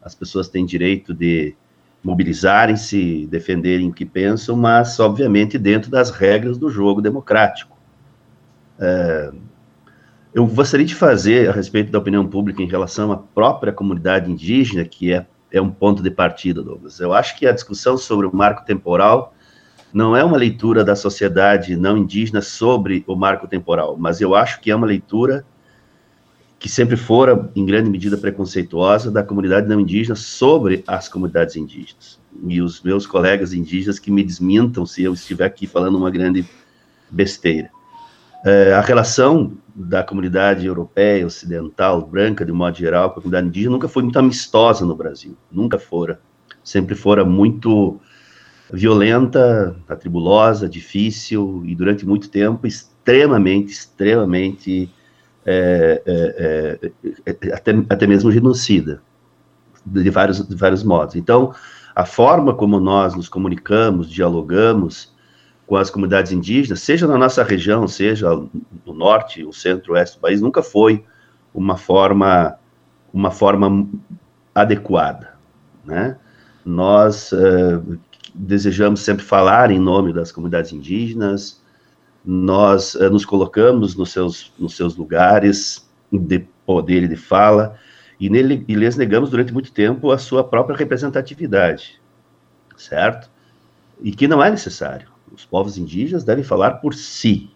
[0.02, 1.54] As pessoas têm direito de
[2.02, 7.76] mobilizarem-se, defenderem o que pensam, mas, obviamente, dentro das regras do jogo democrático.
[8.78, 9.32] É,
[10.36, 14.84] eu gostaria de fazer, a respeito da opinião pública em relação à própria comunidade indígena,
[14.84, 17.00] que é, é um ponto de partida, Douglas.
[17.00, 19.32] Eu acho que a discussão sobre o marco temporal
[19.94, 24.60] não é uma leitura da sociedade não indígena sobre o marco temporal, mas eu acho
[24.60, 25.42] que é uma leitura
[26.58, 32.20] que sempre fora, em grande medida, preconceituosa da comunidade não indígena sobre as comunidades indígenas.
[32.46, 36.46] E os meus colegas indígenas que me desmintam se eu estiver aqui falando uma grande
[37.10, 37.70] besteira.
[38.44, 43.88] É, a relação da comunidade europeia, ocidental, branca, de modo geral, a comunidade indígena, nunca
[43.88, 45.36] foi muito amistosa no Brasil.
[45.52, 46.18] Nunca fora.
[46.64, 48.00] Sempre fora muito
[48.72, 54.90] violenta, atribulosa, difícil e durante muito tempo extremamente, extremamente
[55.44, 56.90] é, é,
[57.26, 59.02] é, até, até mesmo genocida,
[59.84, 61.16] de vários, de vários modos.
[61.16, 61.54] Então,
[61.94, 65.14] a forma como nós nos comunicamos, dialogamos
[65.66, 70.20] com as comunidades indígenas, seja na nossa região, seja no norte, o centro, oeste do
[70.20, 71.04] país, nunca foi
[71.52, 72.56] uma forma,
[73.12, 73.88] uma forma
[74.54, 75.34] adequada,
[75.84, 76.16] né?
[76.64, 77.98] Nós uh,
[78.34, 81.60] desejamos sempre falar em nome das comunidades indígenas,
[82.24, 87.76] nós uh, nos colocamos nos seus, nos seus lugares de poder e de fala,
[88.20, 92.00] e, nele, e lhes negamos durante muito tempo a sua própria representatividade,
[92.76, 93.30] certo?
[94.00, 95.15] E que não é necessário.
[95.36, 97.50] Os povos indígenas devem falar por si.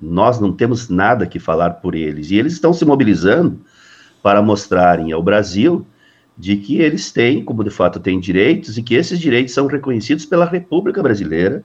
[0.00, 2.30] Nós não temos nada que falar por eles.
[2.30, 3.60] E eles estão se mobilizando
[4.22, 5.84] para mostrarem ao Brasil
[6.36, 10.24] de que eles têm, como de fato têm direitos, e que esses direitos são reconhecidos
[10.24, 11.64] pela República Brasileira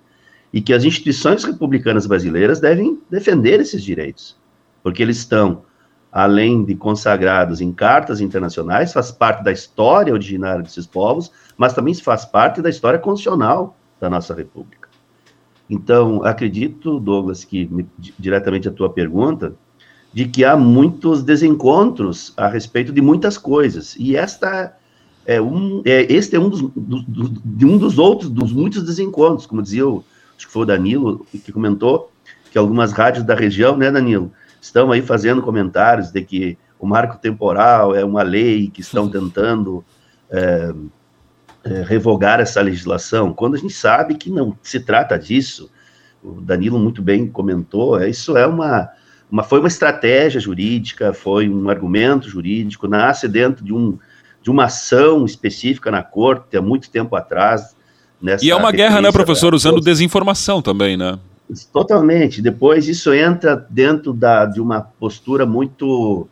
[0.51, 4.35] e que as instituições republicanas brasileiras devem defender esses direitos,
[4.81, 5.63] porque eles estão,
[6.11, 11.93] além de consagrados em cartas internacionais, faz parte da história originária desses povos, mas também
[11.95, 14.82] faz parte da história constitucional da nossa República.
[15.69, 17.69] Então, acredito, Douglas, que
[18.19, 19.55] diretamente a tua pergunta,
[20.13, 23.95] de que há muitos desencontros a respeito de muitas coisas.
[23.97, 24.75] E esta
[25.25, 28.83] é um, é, este é um dos, do, do, de um dos outros, dos muitos
[28.83, 30.03] desencontros, como dizia o,
[30.37, 32.11] acho que foi o Danilo que comentou,
[32.51, 37.17] que algumas rádios da região, né, Danilo, estão aí fazendo comentários de que o marco
[37.17, 39.83] temporal é uma lei que estão tentando
[40.29, 40.73] é,
[41.63, 45.71] é, revogar essa legislação, quando a gente sabe que não se trata disso.
[46.23, 48.89] O Danilo muito bem comentou, é, isso é uma,
[49.31, 53.97] uma foi uma estratégia jurídica, foi um argumento jurídico, nasce dentro de, um,
[54.41, 57.75] de uma ação específica na corte há muito tempo atrás.
[58.41, 61.19] e é uma guerra, né, professor, usando desinformação também, né?
[61.71, 62.41] Totalmente.
[62.41, 66.27] Depois isso entra dentro da, de uma postura muito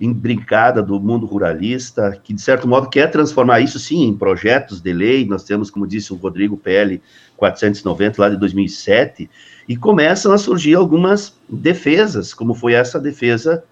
[0.00, 4.92] imbricada do mundo ruralista, que de certo modo quer transformar isso sim em projetos de
[4.92, 5.26] lei.
[5.26, 7.02] Nós temos, como disse o Rodrigo PL
[7.36, 9.28] 490 lá de 2007,
[9.68, 13.62] e começam a surgir algumas defesas, como foi essa defesa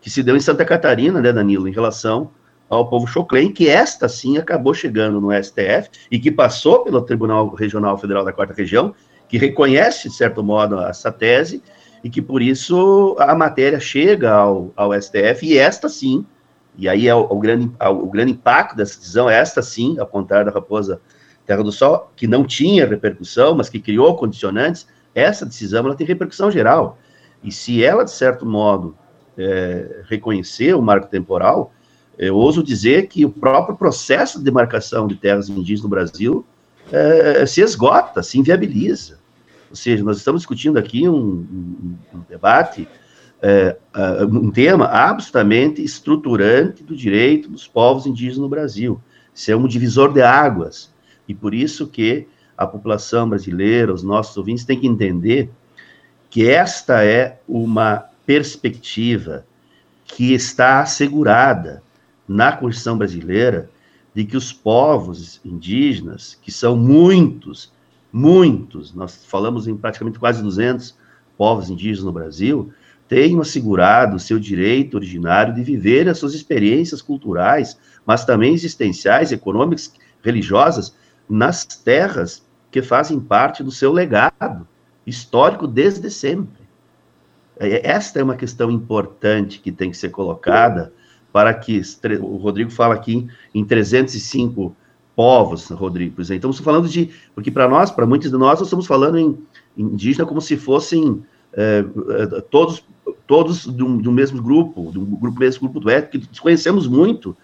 [0.00, 2.30] que se deu em Santa Catarina, né, Danilo, em relação
[2.68, 7.54] ao povo choclen, que esta sim acabou chegando no STF e que passou pelo Tribunal
[7.54, 8.94] Regional Federal da Quarta Região,
[9.28, 11.62] que reconhece, de certo modo, essa tese
[12.02, 16.24] e que por isso a matéria chega ao, ao STF e esta sim,
[16.76, 20.46] e aí é o, o grande, o grande impacto dessa decisão, esta sim, ao contrário
[20.46, 21.00] da Raposa
[21.46, 26.06] Terra do Sol, que não tinha repercussão, mas que criou condicionantes, essa decisão ela tem
[26.06, 26.98] repercussão geral.
[27.42, 28.96] E se ela, de certo modo,
[29.36, 31.72] é, reconhecer o marco temporal,
[32.18, 36.46] eu ouso dizer que o próprio processo de demarcação de terras indígenas no Brasil
[36.90, 39.18] é, se esgota, se inviabiliza.
[39.72, 42.86] Ou seja, nós estamos discutindo aqui um, um, um debate,
[43.40, 49.00] é, é, um tema absolutamente estruturante do direito dos povos indígenas no Brasil.
[49.34, 50.92] Isso é um divisor de águas.
[51.26, 55.50] E por isso que a população brasileira, os nossos ouvintes, têm que entender
[56.28, 59.46] que esta é uma perspectiva
[60.04, 61.82] que está assegurada
[62.28, 63.70] na Constituição brasileira
[64.14, 67.72] de que os povos indígenas, que são muitos,
[68.12, 70.94] muitos, nós falamos em praticamente quase 200
[71.36, 72.72] povos indígenas no Brasil,
[73.08, 79.32] tenham assegurado o seu direito originário de viver as suas experiências culturais, mas também existenciais,
[79.32, 80.94] econômicas, religiosas,
[81.28, 84.66] nas terras que fazem parte do seu legado
[85.06, 86.62] histórico desde sempre.
[87.58, 90.92] É, esta é uma questão importante que tem que ser colocada
[91.32, 91.80] para que
[92.20, 94.76] o Rodrigo fala aqui em 305
[95.14, 96.14] povos, Rodrigo.
[96.20, 97.10] Então, estamos falando de.
[97.34, 99.38] Porque para nós, para muitos de nós, nós estamos falando em
[99.76, 101.22] indígena como se fossem
[101.52, 101.84] é,
[102.18, 102.84] é, todos
[103.26, 107.36] todos do, mesmo grupo, do grupo mesmo grupo étnico, que desconhecemos muito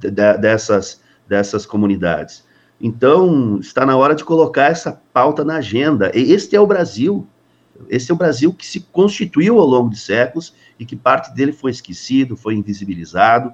[0.00, 2.44] de, de, dessas, dessas comunidades.
[2.80, 6.10] Então, está na hora de colocar essa pauta na agenda.
[6.14, 7.26] E este é o Brasil.
[7.88, 11.52] Esse é o Brasil que se constituiu ao longo de séculos e que parte dele
[11.52, 13.52] foi esquecido, foi invisibilizado,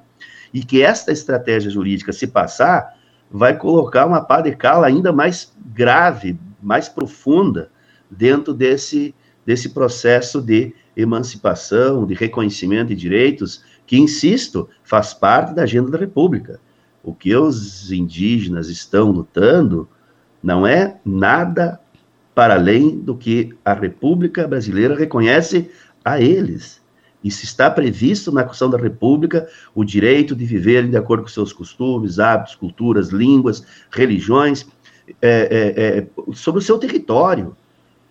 [0.53, 2.97] e que esta estratégia jurídica, se passar,
[3.31, 7.71] vai colocar uma pá de cala ainda mais grave, mais profunda,
[8.11, 15.63] dentro desse, desse processo de emancipação, de reconhecimento de direitos, que, insisto, faz parte da
[15.63, 16.61] agenda da República.
[17.03, 19.89] O que os indígenas estão lutando
[20.43, 21.81] não é nada
[22.35, 25.71] para além do que a República Brasileira reconhece
[26.05, 26.84] a eles.
[27.25, 31.55] Isso está previsto na Constituição da República, o direito de viver de acordo com seus
[31.55, 34.67] costumes, hábitos, culturas, línguas, religiões,
[35.23, 37.57] é, é, é, sobre o seu território.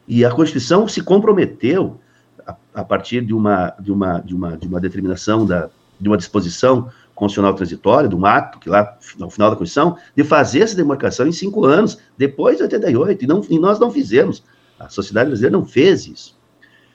[0.07, 1.99] E a Constituição se comprometeu,
[2.45, 6.17] a, a, partir de uma, de, uma, de, uma, de uma determinação, da, de uma
[6.17, 11.27] disposição constitucional transitória, do ato, que lá no final da Constituição, de fazer essa demarcação
[11.27, 14.43] em cinco anos, depois de 88, e, não, e nós não fizemos.
[14.79, 16.35] A sociedade brasileira não fez isso.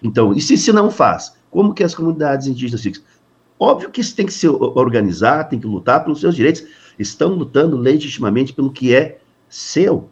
[0.03, 1.38] Então, e se, se não faz?
[1.51, 3.03] Como que as comunidades indígenas ficam?
[3.59, 6.65] Óbvio que isso tem que se organizar, tem que lutar pelos seus direitos.
[6.99, 10.09] Estão lutando legitimamente pelo que é seu,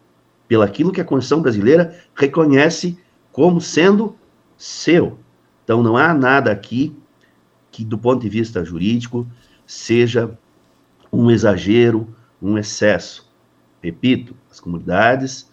[0.48, 2.98] pelo aquilo que a Constituição brasileira reconhece
[3.30, 4.16] como sendo
[4.56, 5.18] seu.
[5.62, 6.96] Então não há nada aqui
[7.70, 9.26] que, do ponto de vista jurídico,
[9.66, 10.36] seja
[11.12, 12.08] um exagero,
[12.40, 13.30] um excesso.
[13.82, 15.50] Repito, as comunidades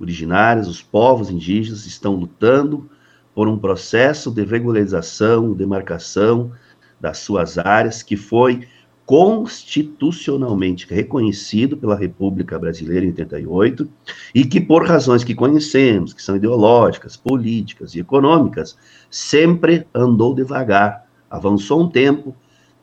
[0.00, 2.88] originárias, os povos indígenas estão lutando
[3.34, 6.52] por um processo de regularização, demarcação
[7.00, 8.66] das suas áreas, que foi
[9.10, 13.90] constitucionalmente reconhecido pela República Brasileira em 88
[14.32, 18.78] e que, por razões que conhecemos, que são ideológicas, políticas e econômicas,
[19.10, 22.36] sempre andou devagar, avançou um tempo,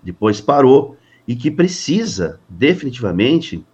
[0.04, 3.66] depois parou e que precisa definitivamente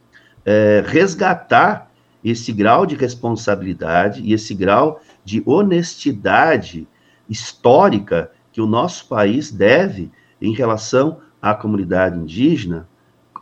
[0.45, 1.91] é, resgatar
[2.23, 6.87] esse grau de responsabilidade e esse grau de honestidade
[7.29, 10.11] histórica que o nosso país deve
[10.41, 12.87] em relação à comunidade indígena,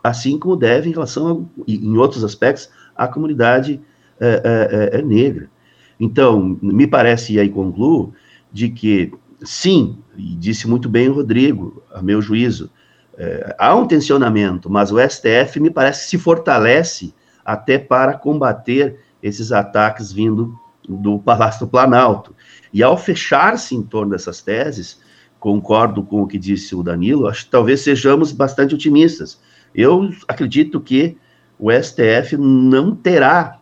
[0.02, 3.80] assim como deve em relação, a, em outros aspectos, à comunidade
[4.20, 5.50] é, é, é, negra.
[5.98, 8.12] Então, me parece, e aí concluo,
[8.52, 9.12] de que
[9.44, 12.70] sim, e disse muito bem o Rodrigo, a meu juízo,
[13.16, 17.14] é, há um tensionamento, mas o STF me parece se fortalece
[17.44, 20.58] até para combater esses ataques vindo
[20.88, 22.34] do Palácio do Planalto.
[22.72, 25.00] E ao fechar-se em torno dessas teses,
[25.38, 29.40] concordo com o que disse o Danilo, acho que talvez sejamos bastante otimistas.
[29.74, 31.16] Eu acredito que
[31.58, 33.60] o STF não terá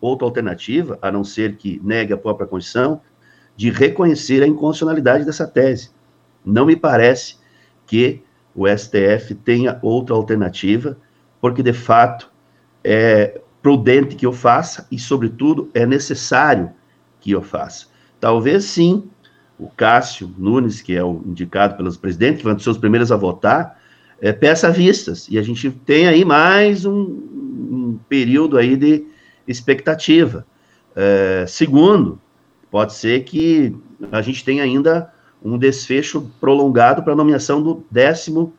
[0.00, 3.00] outra alternativa, a não ser que negue a própria Constituição,
[3.56, 5.90] de reconhecer a inconstitucionalidade dessa tese.
[6.44, 7.36] Não me parece
[7.86, 8.22] que
[8.54, 10.96] o STF tenha outra alternativa,
[11.40, 12.30] porque de fato
[12.82, 16.70] é prudente que eu faça e, sobretudo, é necessário
[17.20, 17.86] que eu faça.
[18.20, 19.04] Talvez sim,
[19.58, 23.16] o Cássio Nunes, que é o indicado pelos presidentes, que um dos seus primeiros a
[23.16, 23.80] votar,
[24.20, 25.28] é, peça vistas.
[25.28, 29.06] E a gente tem aí mais um, um período aí de
[29.46, 30.44] expectativa.
[30.94, 32.20] É, segundo,
[32.70, 33.76] pode ser que
[34.10, 35.12] a gente tenha ainda
[35.44, 38.52] um desfecho prolongado para a nomeação do décimo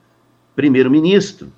[0.56, 1.52] primeiro-ministro.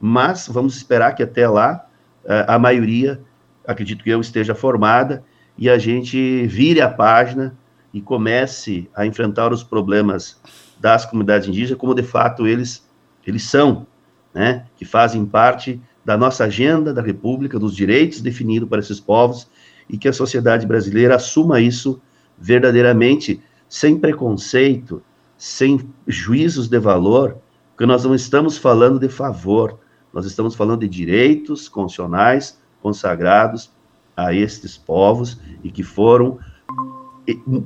[0.00, 1.86] Mas vamos esperar que até lá
[2.26, 3.20] a maioria,
[3.66, 5.24] acredito que eu, esteja formada
[5.56, 7.56] e a gente vire a página
[7.92, 10.40] e comece a enfrentar os problemas
[10.80, 12.88] das comunidades indígenas como de fato eles,
[13.26, 13.86] eles são,
[14.34, 14.66] né?
[14.76, 19.48] que fazem parte da nossa agenda da República, dos direitos definidos para esses povos
[19.88, 22.00] e que a sociedade brasileira assuma isso
[22.38, 25.02] verdadeiramente sem preconceito,
[25.36, 27.38] sem juízos de valor,
[27.70, 29.78] porque nós não estamos falando de favor,
[30.12, 33.70] nós estamos falando de direitos constitucionais consagrados
[34.16, 36.38] a estes povos e que foram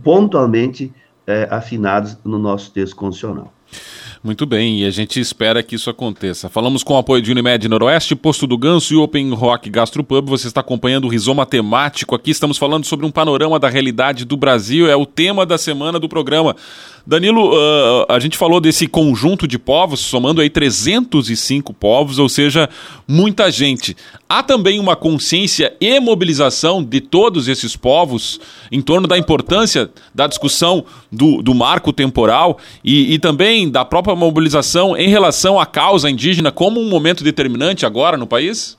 [0.03, 0.93] pontualmente
[1.27, 3.53] é, afinados no nosso texto constitucional.
[4.27, 6.49] Muito bem, e a gente espera que isso aconteça.
[6.49, 10.29] Falamos com o apoio de Unimed Noroeste, Posto do Ganso e Open Rock Gastropub.
[10.29, 12.13] Você está acompanhando o Rizoma Temático.
[12.13, 14.91] Aqui estamos falando sobre um panorama da realidade do Brasil.
[14.91, 16.57] É o tema da semana do programa.
[17.07, 22.69] Danilo, uh, a gente falou desse conjunto de povos, somando aí 305 povos, ou seja,
[23.07, 23.97] muita gente.
[24.29, 28.41] Há também uma consciência e mobilização de todos esses povos
[28.73, 34.16] em torno da importância da discussão do, do marco temporal e, e também da própria
[34.17, 38.79] mobilização em relação à causa indígena como um momento determinante agora no país?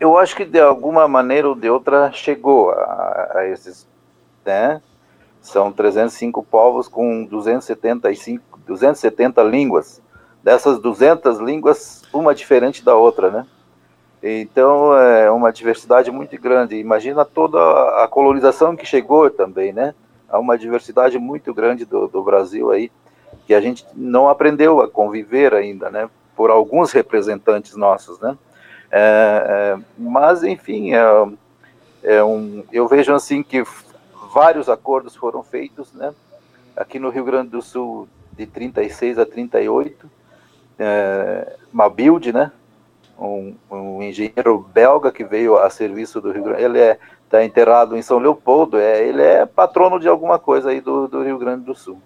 [0.00, 3.86] Eu acho que de alguma maneira ou de outra chegou a, a esses,
[4.44, 4.82] né?
[5.40, 10.02] São 305 povos com 275, 270 línguas.
[10.42, 13.46] Dessas 200 línguas, uma diferente da outra, né?
[14.22, 16.76] Então, é uma diversidade muito grande.
[16.76, 17.58] Imagina toda
[18.02, 19.94] a colonização que chegou também, né?
[20.32, 22.90] Há uma diversidade muito grande do, do Brasil aí,
[23.46, 26.08] que a gente não aprendeu a conviver ainda, né?
[26.34, 28.36] Por alguns representantes nossos, né?
[28.90, 31.02] É, é, mas, enfim, é,
[32.02, 33.62] é um, eu vejo assim que
[34.32, 36.14] vários acordos foram feitos, né?
[36.74, 40.10] Aqui no Rio Grande do Sul, de 36 a 38,
[40.78, 42.50] é, uma build, né?
[43.18, 46.98] Um, um, engenheiro belga que veio a serviço do Rio Grande, ele é
[47.32, 51.22] está enterrado em São Leopoldo, é, ele é patrono de alguma coisa aí do, do
[51.22, 51.98] Rio Grande do Sul.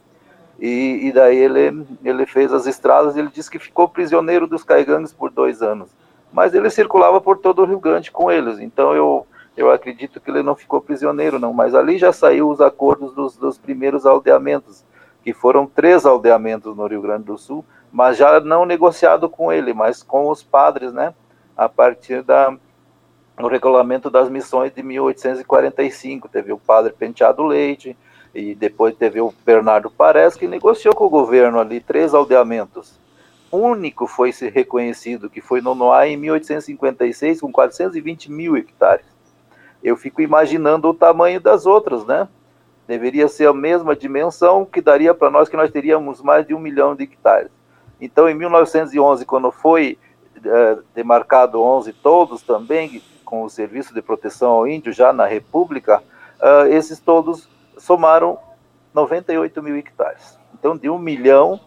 [0.60, 5.12] E, e, daí ele, ele fez as estradas, ele disse que ficou prisioneiro dos caigangues
[5.12, 5.90] por dois anos.
[6.32, 10.30] Mas ele circulava por todo o Rio Grande com eles, então eu, eu acredito que
[10.30, 11.52] ele não ficou prisioneiro, não.
[11.52, 14.84] Mas ali já saiu os acordos dos, dos primeiros aldeamentos,
[15.24, 19.74] que foram três aldeamentos no Rio Grande do Sul, mas já não negociado com ele,
[19.74, 21.12] mas com os padres, né?
[21.56, 22.56] A partir da
[23.38, 27.96] no regulamento das missões de 1845, teve o padre Penteado Leite
[28.34, 32.98] e depois teve o Bernardo Pares que negociou com o governo ali três aldeamentos.
[33.50, 39.16] O único foi se reconhecido que foi no Noá em 1856 com 420 mil hectares
[39.86, 42.28] eu fico imaginando o tamanho das outras, né?
[42.88, 46.58] Deveria ser a mesma dimensão que daria para nós que nós teríamos mais de um
[46.58, 47.50] milhão de hectares.
[48.00, 49.96] Então, em 1911, quando foi
[50.44, 56.02] é, demarcado 11 todos também, com o Serviço de Proteção ao Índio, já na República,
[56.40, 58.38] uh, esses todos somaram
[58.94, 60.38] 98 mil hectares.
[60.54, 61.60] Então, de um milhão,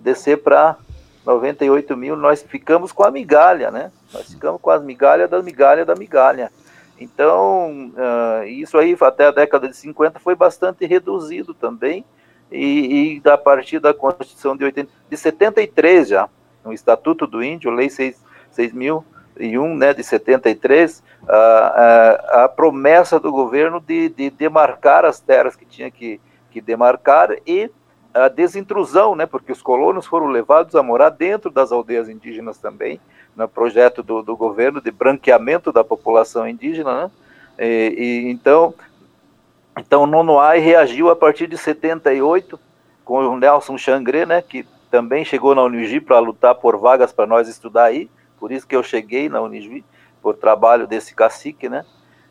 [0.00, 0.76] descer para
[1.24, 3.90] 98 mil, nós ficamos com a migalha, né?
[4.12, 6.52] Nós ficamos com as migalhas da migalha da migalha.
[7.00, 12.04] Então, uh, isso aí até a década de 50 foi bastante reduzido também,
[12.50, 16.28] e, e a partir da Constituição de, 80, de 73 já,
[16.64, 19.02] no Estatuto do Índio, Lei 6.001,
[19.36, 25.64] né, de 73, uh, uh, a promessa do governo de, de demarcar as terras que
[25.64, 26.20] tinha que,
[26.50, 27.70] que demarcar e
[28.12, 33.00] a desintrusão, né, porque os colonos foram levados a morar dentro das aldeias indígenas também,
[33.34, 37.10] no projeto do, do governo de branqueamento da população indígena, né?
[37.58, 38.72] E, e, então,
[39.76, 42.58] Então, Nonoai reagiu a partir de 78
[43.04, 47.26] com o Nelson Xangre, né, que também chegou na Unigi para lutar por vagas para
[47.26, 48.08] nós estudar aí,
[48.44, 49.82] por isso que eu cheguei na Unigi,
[50.20, 51.82] por trabalho desse cacique, né.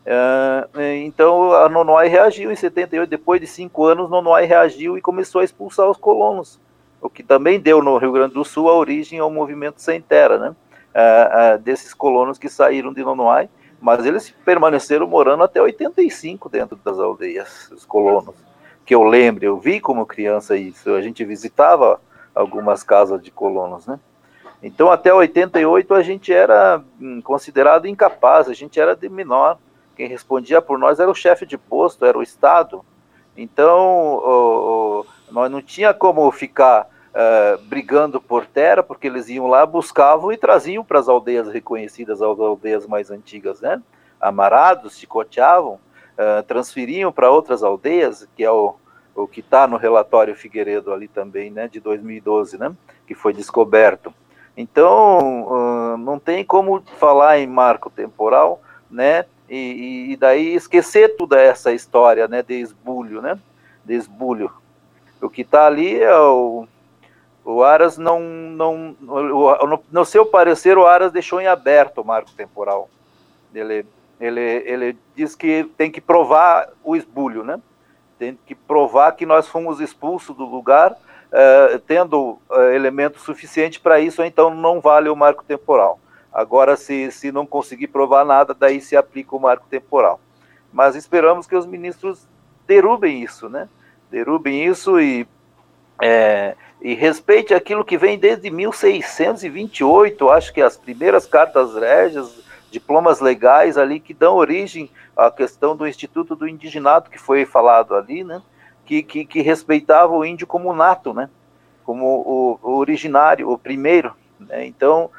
[0.06, 5.40] Uh, então a Nonoai reagiu em 78, depois de cinco anos, Nonoai reagiu e começou
[5.40, 6.60] a expulsar os colonos,
[7.00, 10.38] o que também deu no Rio Grande do Sul a origem ao movimento Sem Terra,
[10.38, 13.48] né, uh, uh, desses colonos que saíram de Nonoai,
[13.80, 18.36] mas eles permaneceram morando até 85 dentro das aldeias, os colonos
[18.86, 22.00] que eu lembro, eu vi como criança isso, a gente visitava
[22.32, 23.98] algumas casas de colonos, né?
[24.66, 29.58] Então, até 88, a gente era hum, considerado incapaz, a gente era de menor.
[29.94, 32.82] Quem respondia por nós era o chefe de posto, era o Estado.
[33.36, 39.48] Então, o, o, nós não tinha como ficar uh, brigando por terra, porque eles iam
[39.48, 43.82] lá, buscavam e traziam para as aldeias reconhecidas, as aldeias mais antigas, né?
[44.18, 48.76] Amarados, chicoteavam, uh, transferiam para outras aldeias, que é o,
[49.14, 52.74] o que está no relatório Figueiredo ali também, né, de 2012, né,
[53.06, 54.10] que foi descoberto.
[54.56, 61.40] Então, uh, não tem como falar em marco temporal, né, e, e, daí esquecer toda
[61.40, 63.38] essa história, né, de esbulho, né,
[63.84, 64.50] de esbulho.
[65.20, 66.66] O que está ali é o,
[67.44, 72.30] o Aras não, não no, no seu parecer, o Aras deixou em aberto o marco
[72.32, 72.88] temporal.
[73.54, 73.84] Ele
[74.20, 77.60] ele, ele diz que tem que provar o esbulho, né?
[78.18, 80.96] Tem que provar que nós fomos expulsos do lugar,
[81.34, 85.98] uh, tendo uh, elemento suficiente para isso, então não vale o marco temporal.
[86.32, 90.20] Agora, se, se não conseguir provar nada, daí se aplica o marco temporal.
[90.72, 92.26] Mas esperamos que os ministros
[92.66, 93.68] derrubem isso, né?
[94.10, 95.26] Derrubem isso e,
[96.02, 103.20] é, e respeite aquilo que vem desde 1628, acho que as primeiras cartas régias diplomas
[103.20, 108.24] legais ali que dão origem à questão do Instituto do Indigenato que foi falado ali,
[108.24, 108.42] né?
[108.84, 111.30] Que, que, que respeitava o índio como nato, né?
[111.84, 114.14] Como o, o originário, o primeiro.
[114.38, 114.66] Né?
[114.66, 115.10] Então,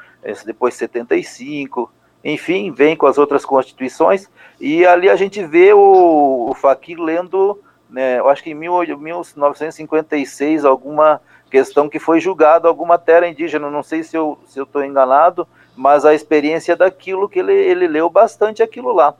[0.44, 1.90] depois 75,
[2.24, 4.28] enfim, vem com as outras constituições,
[4.60, 10.64] e ali a gente vê o, o Fakir lendo, né, eu acho que em 1956,
[10.64, 14.84] alguma questão que foi julgado alguma terra indígena, não sei se eu estou se eu
[14.84, 15.46] enganado,
[15.76, 19.14] mas a experiência daquilo que ele, ele leu bastante aquilo lá,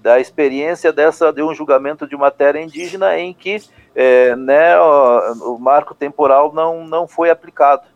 [0.00, 3.62] da experiência dessa de um julgamento de uma terra indígena em que
[3.98, 7.86] é, né, o, o, marco temporal não, não foi aplicado.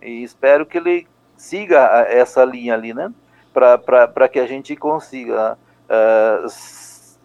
[0.00, 1.06] E espero que ele
[1.36, 3.12] siga essa linha ali, né,
[3.52, 5.58] para que a gente consiga.
[5.84, 6.46] Uh,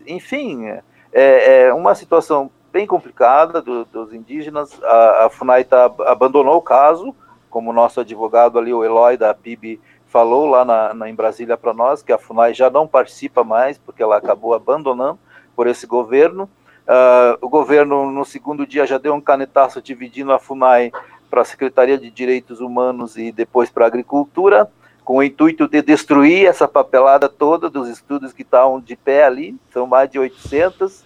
[0.05, 0.81] enfim, é,
[1.13, 4.77] é, uma situação bem complicada do, dos indígenas.
[4.83, 7.15] A, a FUNAI tá, abandonou o caso,
[7.49, 11.73] como nosso advogado ali, o Eloy da PIB, falou lá na, na em Brasília para
[11.73, 15.17] nós que a FUNAI já não participa mais, porque ela acabou abandonando
[15.55, 16.49] por esse governo.
[16.87, 20.91] Uh, o governo, no segundo dia, já deu um canetaço dividindo a FUNAI
[21.29, 24.69] para a Secretaria de Direitos Humanos e depois para a Agricultura,
[25.03, 29.55] com o intuito de destruir essa papelada toda dos estudos que estavam de pé ali,
[29.71, 31.03] são mais de 800,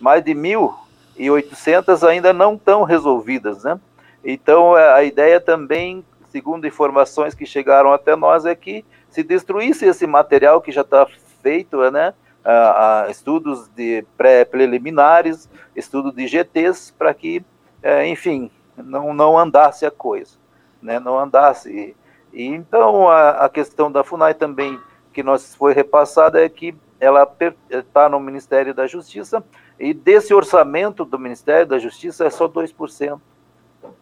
[0.00, 3.78] mais de 1.800 ainda não estão resolvidas, né?
[4.24, 10.06] Então, a ideia também segundo informações que chegaram até nós, é que se destruísse esse
[10.06, 11.06] material que já está
[11.42, 12.14] feito, né,
[12.50, 17.44] a estudos de pré-preliminares, estudo de GTs, para que,
[17.82, 20.38] é, enfim, não, não andasse a coisa,
[20.80, 21.94] né, não andasse.
[22.32, 24.78] E então, a, a, questão da FUNAI também,
[25.12, 27.30] que nós foi repassada, é que ela
[27.70, 29.44] está no Ministério da Justiça,
[29.78, 33.20] e desse orçamento do Ministério da Justiça é só 2%.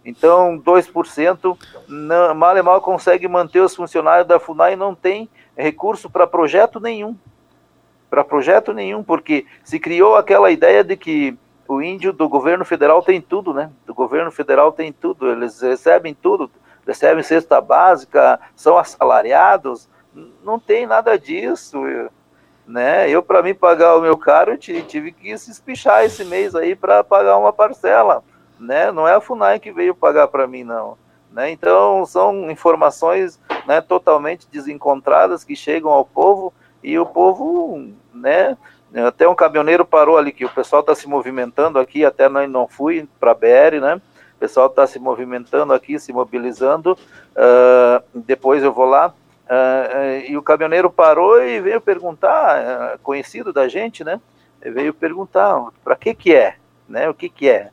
[0.04, 5.28] Então, 2% não, mal e mal consegue manter os funcionários da FUNAI e não tem
[5.56, 7.16] recurso para projeto nenhum.
[8.16, 11.36] Para projeto nenhum, porque se criou aquela ideia de que
[11.68, 13.70] o índio do governo federal tem tudo, né?
[13.84, 16.50] Do governo federal tem tudo, eles recebem tudo,
[16.86, 19.86] recebem cesta básica, são assalariados.
[20.42, 21.82] Não tem nada disso,
[22.66, 23.10] né?
[23.10, 27.04] Eu, para mim pagar o meu caro, tive que se espichar esse mês aí para
[27.04, 28.24] pagar uma parcela
[28.58, 28.90] né?
[28.90, 30.96] Não é a Funai que veio pagar para mim, não.
[31.30, 31.50] Né?
[31.50, 36.52] Então, são informações né, totalmente desencontradas que chegam ao povo
[36.82, 38.56] e o povo, né?
[39.06, 42.68] Até um caminhoneiro parou ali, que o pessoal está se movimentando aqui, até não, não
[42.68, 44.00] fui para a BR, né?
[44.36, 46.92] O pessoal está se movimentando aqui, se mobilizando.
[46.92, 49.08] Uh, depois eu vou lá.
[49.46, 54.20] Uh, e o caminhoneiro parou e veio perguntar, uh, conhecido da gente, né?
[54.62, 56.56] Ele veio perguntar para que que é,
[56.88, 57.08] né?
[57.08, 57.70] O que que é?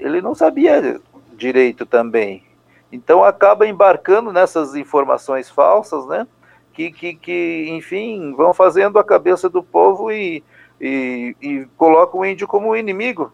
[0.00, 1.00] Ele não sabia
[1.32, 2.44] direito também.
[2.90, 6.26] Então acaba embarcando nessas informações falsas, né?
[6.72, 10.42] Que, que, que enfim, vão fazendo a cabeça do povo e,
[10.80, 13.30] e, e colocam o índio como inimigo.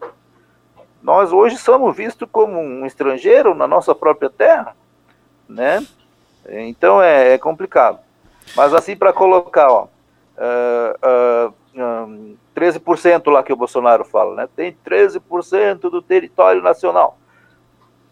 [1.03, 4.77] Nós hoje somos vistos como um estrangeiro na nossa própria terra,
[5.49, 5.87] né?
[6.49, 8.01] Então é, é complicado.
[8.57, 9.89] Mas assim para colocar, ó, uh,
[11.47, 11.55] uh,
[12.57, 14.49] 13% lá que o Bolsonaro fala, né?
[14.55, 17.19] Tem 13% do território nacional.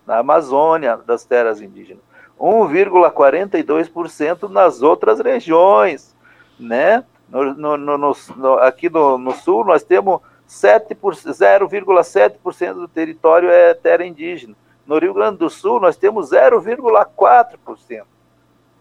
[0.06, 2.02] na Amazônia das terras indígenas.
[2.38, 6.16] 1,42% nas outras regiões,
[6.58, 7.04] né?
[7.28, 14.54] No, no, no, no aqui no, sul nós temos 0,7% do território é terra indígena.
[14.86, 18.04] No Rio Grande do Sul nós temos 0,4%.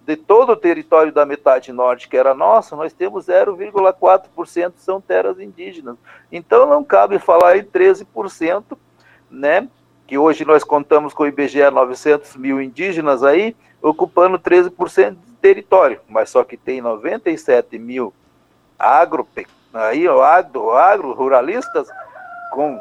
[0.06, 5.39] De todo o território da metade norte que era nossa, nós temos 0,4% são terras
[5.39, 5.95] indígenas.
[6.32, 8.78] Então não cabe falar em 13%,
[9.32, 9.68] né?
[10.06, 16.01] que hoje nós contamos com o IBGE 900 mil indígenas aí, ocupando 13% do território,
[16.08, 18.14] mas só que tem 97 mil
[18.78, 19.28] agro,
[19.74, 21.88] aí, agro, agro ruralistas
[22.51, 22.80] com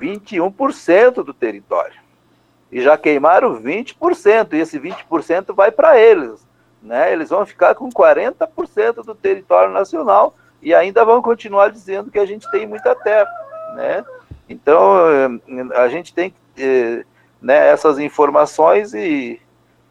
[0.00, 2.03] 21% do território.
[2.70, 6.46] E já queimaram 20%, e esse 20% vai para eles.
[6.82, 7.12] Né?
[7.12, 12.26] Eles vão ficar com 40% do território nacional e ainda vão continuar dizendo que a
[12.26, 13.30] gente tem muita terra.
[13.74, 14.04] Né?
[14.48, 15.28] Então, eh,
[15.76, 17.04] a gente tem eh,
[17.40, 19.40] né, essas informações e,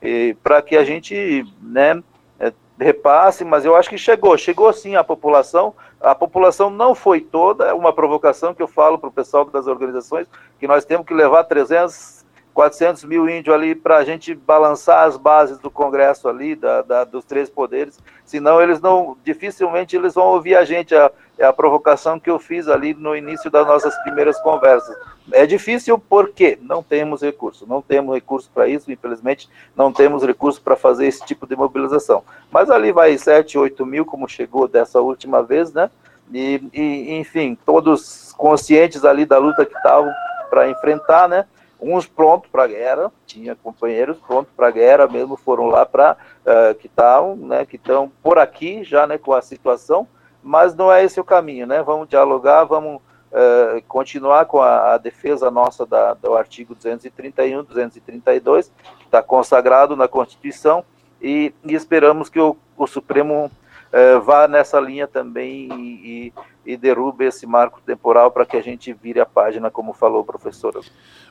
[0.01, 2.01] e para que a gente né,
[2.39, 5.74] eh, repasse, mas eu acho que chegou, chegou sim a população.
[5.99, 9.67] A população não foi toda, é uma provocação que eu falo para o pessoal das
[9.67, 10.28] organizações,
[10.59, 12.22] que nós temos que levar 300
[12.54, 17.04] 400 mil índios ali para a gente balançar as bases do Congresso ali, da, da,
[17.04, 21.51] dos três poderes, senão eles não, dificilmente eles vão ouvir a gente, a, é a
[21.51, 24.95] provocação que eu fiz ali no início das nossas primeiras conversas.
[25.32, 30.62] É difícil porque não temos recurso, não temos recurso para isso, infelizmente não temos recurso
[30.62, 32.24] para fazer esse tipo de mobilização.
[32.51, 35.89] Mas ali vai 7, 8 mil, como chegou dessa última vez, né?
[36.32, 40.12] E, e enfim, todos conscientes ali da luta que estavam
[40.49, 41.45] para enfrentar, né?
[41.84, 46.16] Uns prontos para a guerra, tinha companheiros prontos para a guerra, mesmo foram lá para
[46.46, 50.08] uh, que estão, né, que estão por aqui já, né, com a situação,
[50.42, 51.82] mas não é esse o caminho, né?
[51.82, 58.72] Vamos dialogar, vamos uh, continuar com a, a, defesa nossa da, do artigo 231, 232,
[59.00, 60.84] que está consagrado na Constituição,
[61.22, 63.50] e, e esperamos que o, o Supremo
[63.94, 66.34] uh, vá nessa linha também e, e
[66.66, 70.24] e derrube esse marco temporal para que a gente vire a página, como falou o
[70.24, 70.74] professor.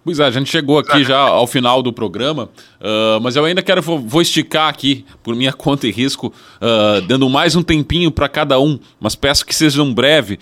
[0.04, 2.50] Pois é, a gente chegou aqui já ao final do programa,
[2.80, 7.00] uh, mas eu ainda quero, vou, vou, esticar aqui, por minha conta e risco, uh,
[7.06, 10.38] dando mais um tempinho para cada um, mas peço que sejam breve.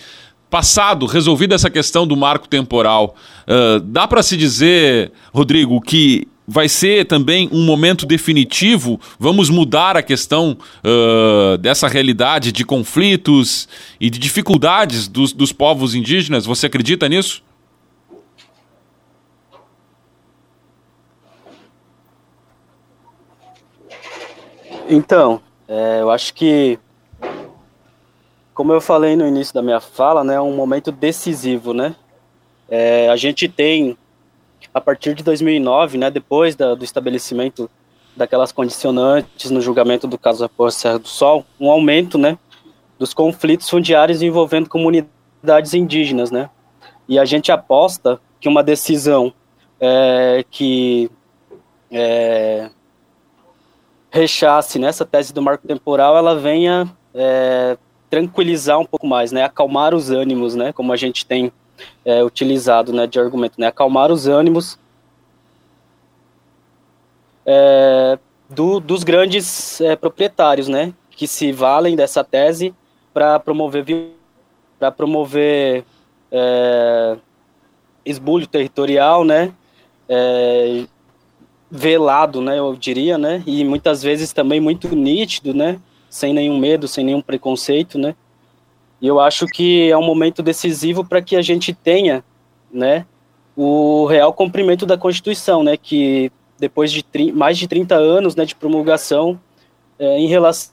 [0.48, 3.14] Passado, resolvida essa questão do marco temporal,
[3.46, 9.00] uh, dá para se dizer, Rodrigo, que vai ser também um momento definitivo?
[9.20, 13.68] Vamos mudar a questão uh, dessa realidade de conflitos
[14.00, 16.44] e de dificuldades dos, dos povos indígenas?
[16.46, 17.44] Você acredita nisso?
[24.88, 26.80] Então, é, eu acho que,
[28.52, 31.94] como eu falei no início da minha fala, né, é um momento decisivo, né?
[32.68, 33.96] É, a gente tem
[34.72, 37.68] a partir de 2009, né, depois da, do estabelecimento
[38.16, 42.38] daquelas condicionantes no julgamento do caso da Serra do Sol, um aumento, né,
[42.98, 46.50] dos conflitos fundiários envolvendo comunidades indígenas, né,
[47.08, 49.32] e a gente aposta que uma decisão
[49.80, 51.10] é, que
[51.90, 52.70] é,
[54.10, 57.76] rechace nessa tese do marco temporal, ela venha é,
[58.08, 61.52] tranquilizar um pouco mais, né, acalmar os ânimos, né, como a gente tem
[62.04, 64.78] é, utilizado né, de argumento, né, acalmar os ânimos
[67.44, 68.18] é,
[68.48, 72.74] do, dos grandes é, proprietários, né, que se valem dessa tese
[73.12, 73.84] para promover
[74.78, 75.84] para promover
[76.32, 77.16] é,
[78.04, 79.52] esbulho territorial, né,
[80.08, 80.84] é,
[81.70, 85.78] velado, né, eu diria, né, e muitas vezes também muito nítido, né,
[86.08, 88.14] sem nenhum medo, sem nenhum preconceito, né,
[89.00, 92.22] e eu acho que é um momento decisivo para que a gente tenha,
[92.72, 93.06] né,
[93.56, 98.54] o real cumprimento da Constituição, né, que depois de mais de 30 anos, né, de
[98.54, 99.40] promulgação
[99.98, 100.72] é, em relação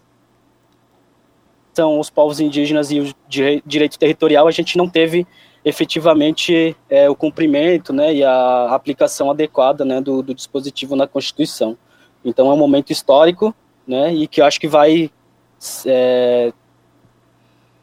[1.76, 3.14] aos povos indígenas e o
[3.66, 5.26] direito territorial, a gente não teve
[5.64, 11.78] efetivamente é, o cumprimento, né, e a aplicação adequada, né, do, do dispositivo na Constituição.
[12.24, 13.56] Então é um momento histórico,
[13.88, 15.10] né, e que eu acho que vai
[15.86, 16.52] é,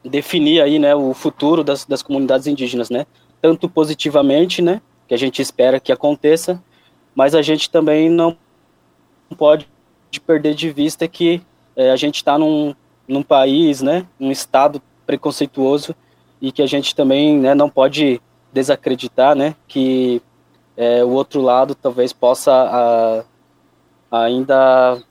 [0.04, 3.06] definir aí, né, o futuro das, das comunidades indígenas, né,
[3.40, 6.62] tanto positivamente, né, que a gente espera que aconteça,
[7.14, 8.36] mas a gente também não
[9.36, 9.68] pode
[10.26, 11.42] perder de vista que
[11.74, 12.74] é, a gente está num,
[13.08, 15.94] num país, né, um estado preconceituoso
[16.40, 18.20] e que a gente também né, não pode
[18.52, 20.22] desacreditar, né, que
[20.76, 23.24] é, o outro lado talvez possa
[24.10, 25.02] a, ainda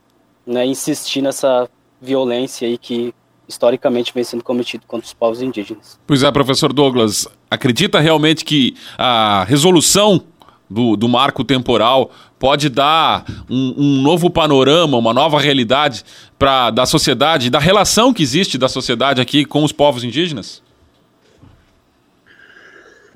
[0.46, 1.70] né, insistir nessa
[2.02, 3.14] violência aí que
[3.48, 6.00] historicamente vem sendo cometido contra os povos indígenas.
[6.08, 10.24] Pois é, professor Douglas, acredita realmente que a resolução
[10.70, 16.04] do, do marco temporal pode dar um, um novo panorama, uma nova realidade
[16.38, 20.62] para da sociedade, da relação que existe da sociedade aqui com os povos indígenas?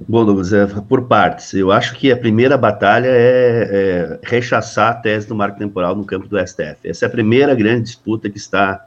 [0.07, 1.53] Bom, Douglas, é, por partes.
[1.53, 6.05] Eu acho que a primeira batalha é, é rechaçar a tese do marco temporal no
[6.05, 6.77] campo do STF.
[6.85, 8.85] Essa é a primeira grande disputa que está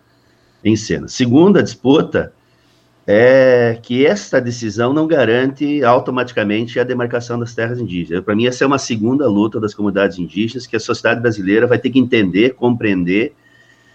[0.65, 1.09] em cena.
[1.09, 2.33] Segunda disputa
[3.07, 8.23] é que esta decisão não garante automaticamente a demarcação das terras indígenas.
[8.23, 11.79] Para mim, essa é uma segunda luta das comunidades indígenas que a sociedade brasileira vai
[11.79, 13.35] ter que entender, compreender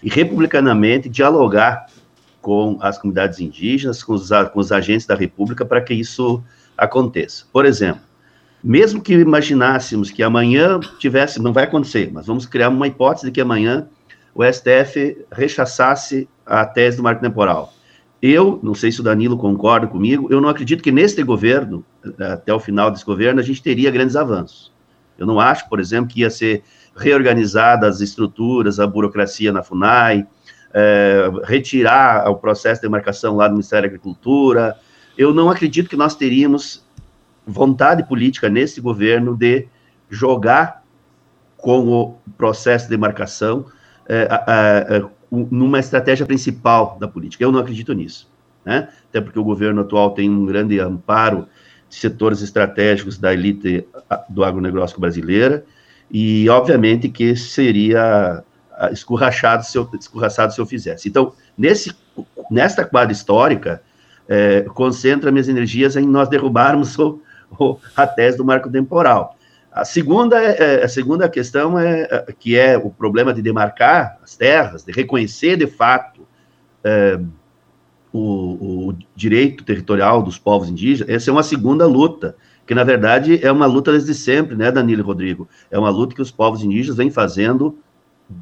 [0.02, 1.86] e republicanamente dialogar
[2.42, 6.42] com as comunidades indígenas, com os, com os agentes da República, para que isso
[6.76, 7.44] aconteça.
[7.52, 8.02] Por exemplo,
[8.62, 13.32] mesmo que imaginássemos que amanhã tivesse, não vai acontecer, mas vamos criar uma hipótese de
[13.32, 13.88] que amanhã
[14.34, 17.72] o STF rechaçasse a tese do marco temporal.
[18.22, 21.84] Eu, não sei se o Danilo concorda comigo, eu não acredito que neste governo,
[22.18, 24.72] até o final desse governo, a gente teria grandes avanços.
[25.18, 26.62] Eu não acho, por exemplo, que ia ser
[26.96, 30.26] reorganizada as estruturas, a burocracia na FUNAI,
[30.72, 34.76] é, retirar o processo de demarcação lá do Ministério da Agricultura.
[35.16, 36.84] Eu não acredito que nós teríamos
[37.46, 39.68] vontade política nesse governo de
[40.08, 40.82] jogar
[41.56, 43.66] com o processo de demarcação
[44.08, 47.42] é, é, numa estratégia principal da política.
[47.42, 48.30] Eu não acredito nisso,
[48.64, 48.88] né?
[49.08, 51.46] Até porque o governo atual tem um grande amparo
[51.88, 53.86] de setores estratégicos da elite
[54.28, 55.64] do agronegócio brasileira
[56.10, 58.42] e, obviamente, que seria
[58.92, 61.08] escorrachado se eu, escorraçado se eu fizesse.
[61.08, 61.94] Então, nesse,
[62.50, 63.82] nesta quadra histórica,
[64.28, 67.20] é, concentra minhas energias em nós derrubarmos o,
[67.58, 69.35] o, a tese do marco temporal.
[69.76, 74.18] A segunda, é, é, a segunda questão é, é que é o problema de demarcar
[74.22, 76.26] as terras, de reconhecer de fato
[76.82, 77.20] é,
[78.10, 81.14] o, o, direito territorial dos povos indígenas.
[81.14, 82.34] Essa é uma segunda luta,
[82.66, 85.46] que na verdade é uma luta desde sempre, né, Danilo e Rodrigo?
[85.70, 87.78] É uma luta que os povos indígenas vêm fazendo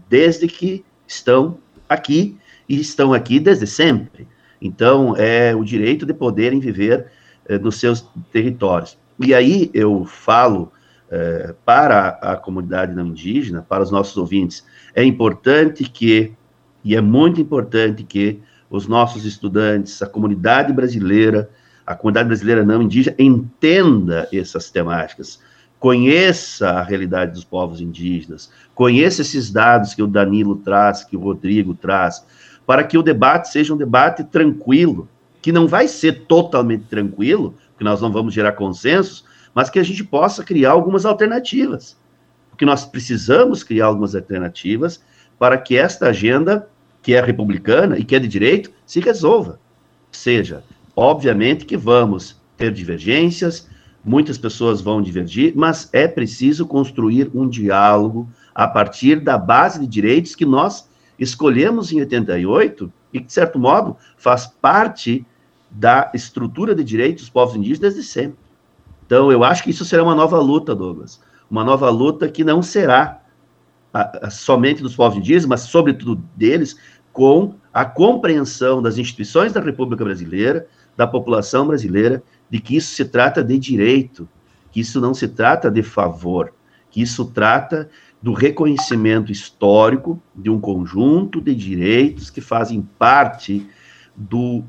[0.08, 1.58] desde que estão
[1.88, 4.28] aqui e estão aqui desde sempre.
[4.62, 7.06] Então, é o direito de poderem viver
[7.48, 8.96] é, nos seus territórios.
[9.18, 10.70] E aí eu falo
[11.10, 16.32] é, para a comunidade não indígena, para os nossos ouvintes, é importante que,
[16.84, 18.40] e é muito importante que
[18.70, 21.48] os nossos estudantes, a comunidade brasileira,
[21.86, 25.40] a comunidade brasileira não indígena, entenda essas temáticas,
[25.78, 31.20] conheça a realidade dos povos indígenas, conheça esses dados que o Danilo traz, que o
[31.20, 32.24] Rodrigo traz,
[32.66, 35.08] para que o debate seja um debate tranquilo,
[35.42, 39.24] que não vai ser totalmente tranquilo, porque nós não vamos gerar consensos,
[39.54, 41.96] mas que a gente possa criar algumas alternativas.
[42.50, 45.02] Porque nós precisamos criar algumas alternativas
[45.38, 46.68] para que esta agenda,
[47.02, 49.60] que é republicana e que é de direito, se resolva.
[50.10, 50.62] Seja,
[50.94, 53.68] obviamente que vamos ter divergências,
[54.04, 59.86] muitas pessoas vão divergir, mas é preciso construir um diálogo a partir da base de
[59.86, 60.88] direitos que nós
[61.18, 65.26] escolhemos em 88 e que, de certo modo, faz parte
[65.70, 68.43] da estrutura de direitos dos povos indígenas desde sempre.
[69.06, 71.20] Então, eu acho que isso será uma nova luta, Douglas.
[71.50, 73.20] Uma nova luta que não será
[73.92, 76.76] a, a, somente dos povos indígenas, mas, sobretudo, deles,
[77.12, 83.04] com a compreensão das instituições da República Brasileira, da população brasileira, de que isso se
[83.04, 84.28] trata de direito,
[84.70, 86.52] que isso não se trata de favor,
[86.90, 87.88] que isso trata
[88.22, 93.68] do reconhecimento histórico de um conjunto de direitos que fazem parte
[94.16, 94.64] do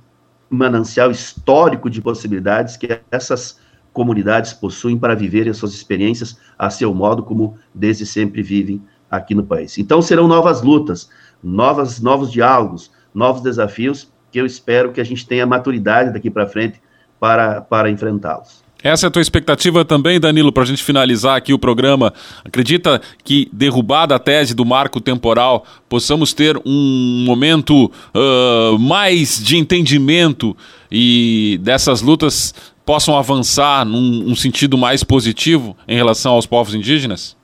[0.50, 3.60] manancial histórico de possibilidades que essas
[3.96, 9.34] comunidades possuem para viverem as suas experiências a seu modo, como desde sempre vivem aqui
[9.34, 9.78] no país.
[9.78, 11.10] Então serão novas lutas,
[11.42, 16.46] novas, novos diálogos, novos desafios que eu espero que a gente tenha maturidade daqui para
[16.46, 16.82] frente
[17.18, 18.65] para, para enfrentá-los.
[18.84, 22.14] Essa é a tua expectativa também, Danilo, para a gente finalizar aqui o programa.
[22.44, 29.58] Acredita que, derrubada a tese do marco temporal, possamos ter um momento uh, mais de
[29.58, 30.56] entendimento
[30.92, 32.54] e dessas lutas
[32.86, 37.36] possam avançar num um sentido mais positivo em relação aos povos indígenas?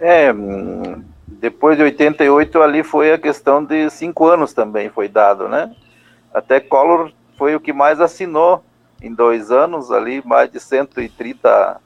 [0.00, 0.34] É,
[1.26, 5.70] depois de 88 ali foi a questão de cinco anos também foi dado, né?
[6.32, 8.64] Até Collor foi o que mais assinou
[9.06, 11.80] em dois anos ali, mais de 130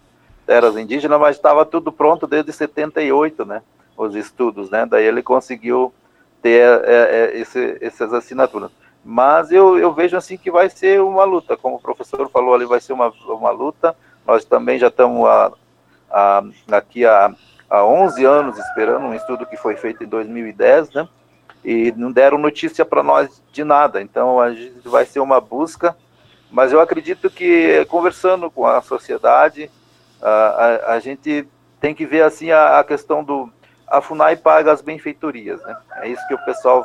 [0.46, 3.62] terras indígenas, mas estava tudo pronto desde 78, né?
[3.98, 4.86] os estudos, né?
[4.86, 5.92] Daí ele conseguiu
[6.40, 8.70] ter é, é, esse, essas assinaturas.
[9.04, 12.64] Mas eu, eu vejo assim que vai ser uma luta, como o professor falou ali,
[12.64, 13.94] vai ser uma, uma luta.
[14.26, 15.52] Nós também já estamos a,
[16.10, 17.34] a, aqui há,
[17.68, 21.08] há 11 anos esperando um estudo que foi feito em 2010, né?
[21.64, 24.00] E não deram notícia para nós de nada.
[24.00, 25.96] Então a gente vai ser uma busca,
[26.50, 29.70] mas eu acredito que conversando com a sociedade,
[30.20, 31.46] a, a, a gente
[31.80, 33.50] tem que ver assim a, a questão do
[33.86, 35.76] a Funai paga as benfeitorias, né?
[36.02, 36.84] É isso que o pessoal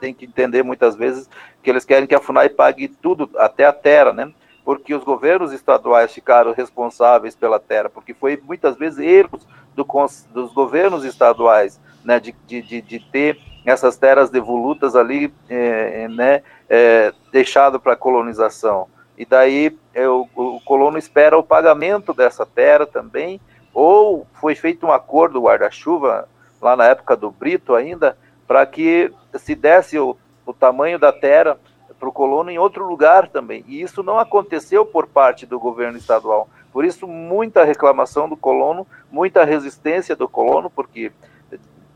[0.00, 1.28] tem que entender muitas vezes,
[1.62, 4.30] que eles querem que a Funai pague tudo, até a terra, né?
[4.64, 9.86] Porque os governos estaduais ficaram responsáveis pela terra, porque foi muitas vezes erros do,
[10.32, 12.20] dos governos estaduais, né?
[12.20, 16.42] De, de, de ter essas terras devolutas ali, é, né?
[16.68, 18.88] É, deixado para colonização.
[19.16, 23.40] E daí é, o, o colono espera o pagamento dessa terra também,
[23.72, 26.28] ou foi feito um acordo guarda-chuva
[26.60, 31.58] lá na época do Brito ainda, para que se desse o, o tamanho da terra
[31.98, 33.64] para o colono em outro lugar também.
[33.66, 36.48] E isso não aconteceu por parte do governo estadual.
[36.72, 41.12] Por isso, muita reclamação do colono, muita resistência do colono, porque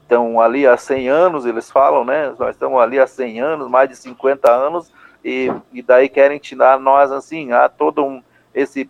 [0.09, 2.35] estão ali há 100 anos, eles falam, né?
[2.39, 4.93] Nós estamos ali há 100 anos, mais de 50 anos,
[5.25, 8.23] e, e daí querem tirar nós assim, há todo um,
[8.55, 8.89] esse,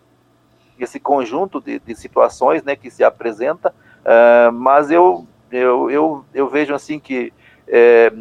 [0.79, 6.47] esse conjunto de, de situações né, que se apresenta, uh, mas eu eu, eu, eu
[6.47, 7.33] vejo assim que
[7.67, 8.11] é,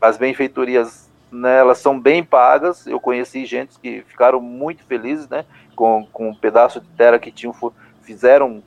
[0.00, 2.86] as benfeitorias né, elas são bem pagas.
[2.86, 5.44] Eu conheci gente que ficaram muito felizes né,
[5.76, 7.54] com, com um pedaço de terra que tinham,
[8.02, 8.62] fizeram,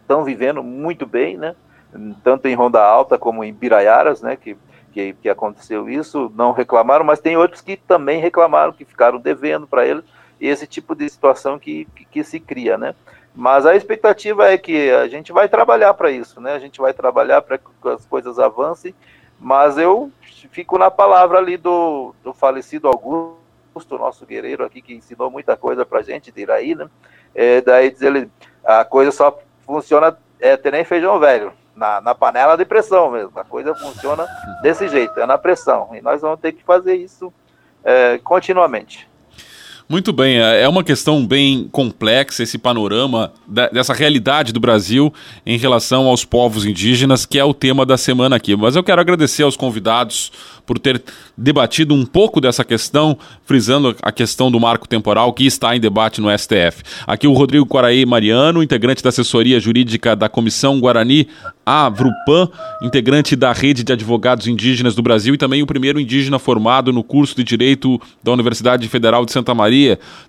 [0.00, 1.56] estão vivendo muito bem, né,
[2.22, 4.56] tanto em Ronda Alta como em Biraiaras, né, que,
[4.92, 9.66] que, que aconteceu isso, não reclamaram, mas tem outros que também reclamaram, que ficaram devendo
[9.66, 10.04] para eles,
[10.40, 12.76] esse tipo de situação que, que, que se cria.
[12.76, 12.94] Né.
[13.34, 16.54] Mas a expectativa é que a gente vai trabalhar para isso, né?
[16.54, 18.94] A gente vai trabalhar para que as coisas avancem,
[19.38, 20.10] mas eu
[20.50, 25.84] fico na palavra ali do, do falecido Augusto, nosso guerreiro aqui, que ensinou muita coisa
[25.84, 26.88] para a gente, de Iraí, né?
[27.34, 28.30] É, daí diz ele,
[28.64, 33.38] a coisa só funciona, é ter nem feijão velho, na, na panela de pressão mesmo,
[33.38, 34.26] a coisa funciona
[34.62, 37.32] desse jeito, é na pressão, e nós vamos ter que fazer isso
[37.84, 39.08] é, continuamente.
[39.88, 43.32] Muito bem, é, é uma questão bem complexa esse panorama
[43.72, 45.14] dessa realidade do Brasil
[45.46, 48.56] em relação aos povos indígenas, que é o tema da semana aqui.
[48.56, 50.32] Mas eu quero agradecer aos convidados
[50.66, 51.00] por ter
[51.38, 56.20] debatido um pouco dessa questão, frisando a questão do marco temporal que está em debate
[56.20, 56.82] no STF.
[57.06, 61.28] Aqui o Rodrigo Quaraí Mariano, integrante da assessoria jurídica da Comissão Guarani
[61.64, 62.48] Avrupan,
[62.82, 67.04] integrante da Rede de Advogados Indígenas do Brasil e também o primeiro indígena formado no
[67.04, 69.75] curso de Direito da Universidade Federal de Santa Maria.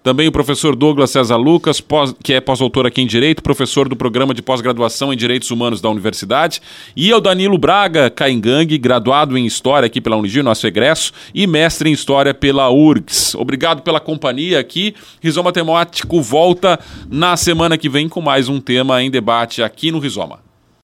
[0.04, 3.96] Também o professor Douglas César Lucas, pós, que é pós-doutor aqui em Direito, professor do
[3.96, 6.62] programa de pós-graduação em Direitos Humanos da Universidade.
[6.96, 11.90] E o Danilo Braga Caingang, graduado em História aqui pela Unigir, nosso egresso, e mestre
[11.90, 13.36] em História pela URGS.
[13.36, 14.96] Obrigado pela companhia aqui.
[15.22, 16.80] Rizoma Temático volta
[17.10, 20.47] na semana que vem com mais um tema em debate aqui no Rizoma.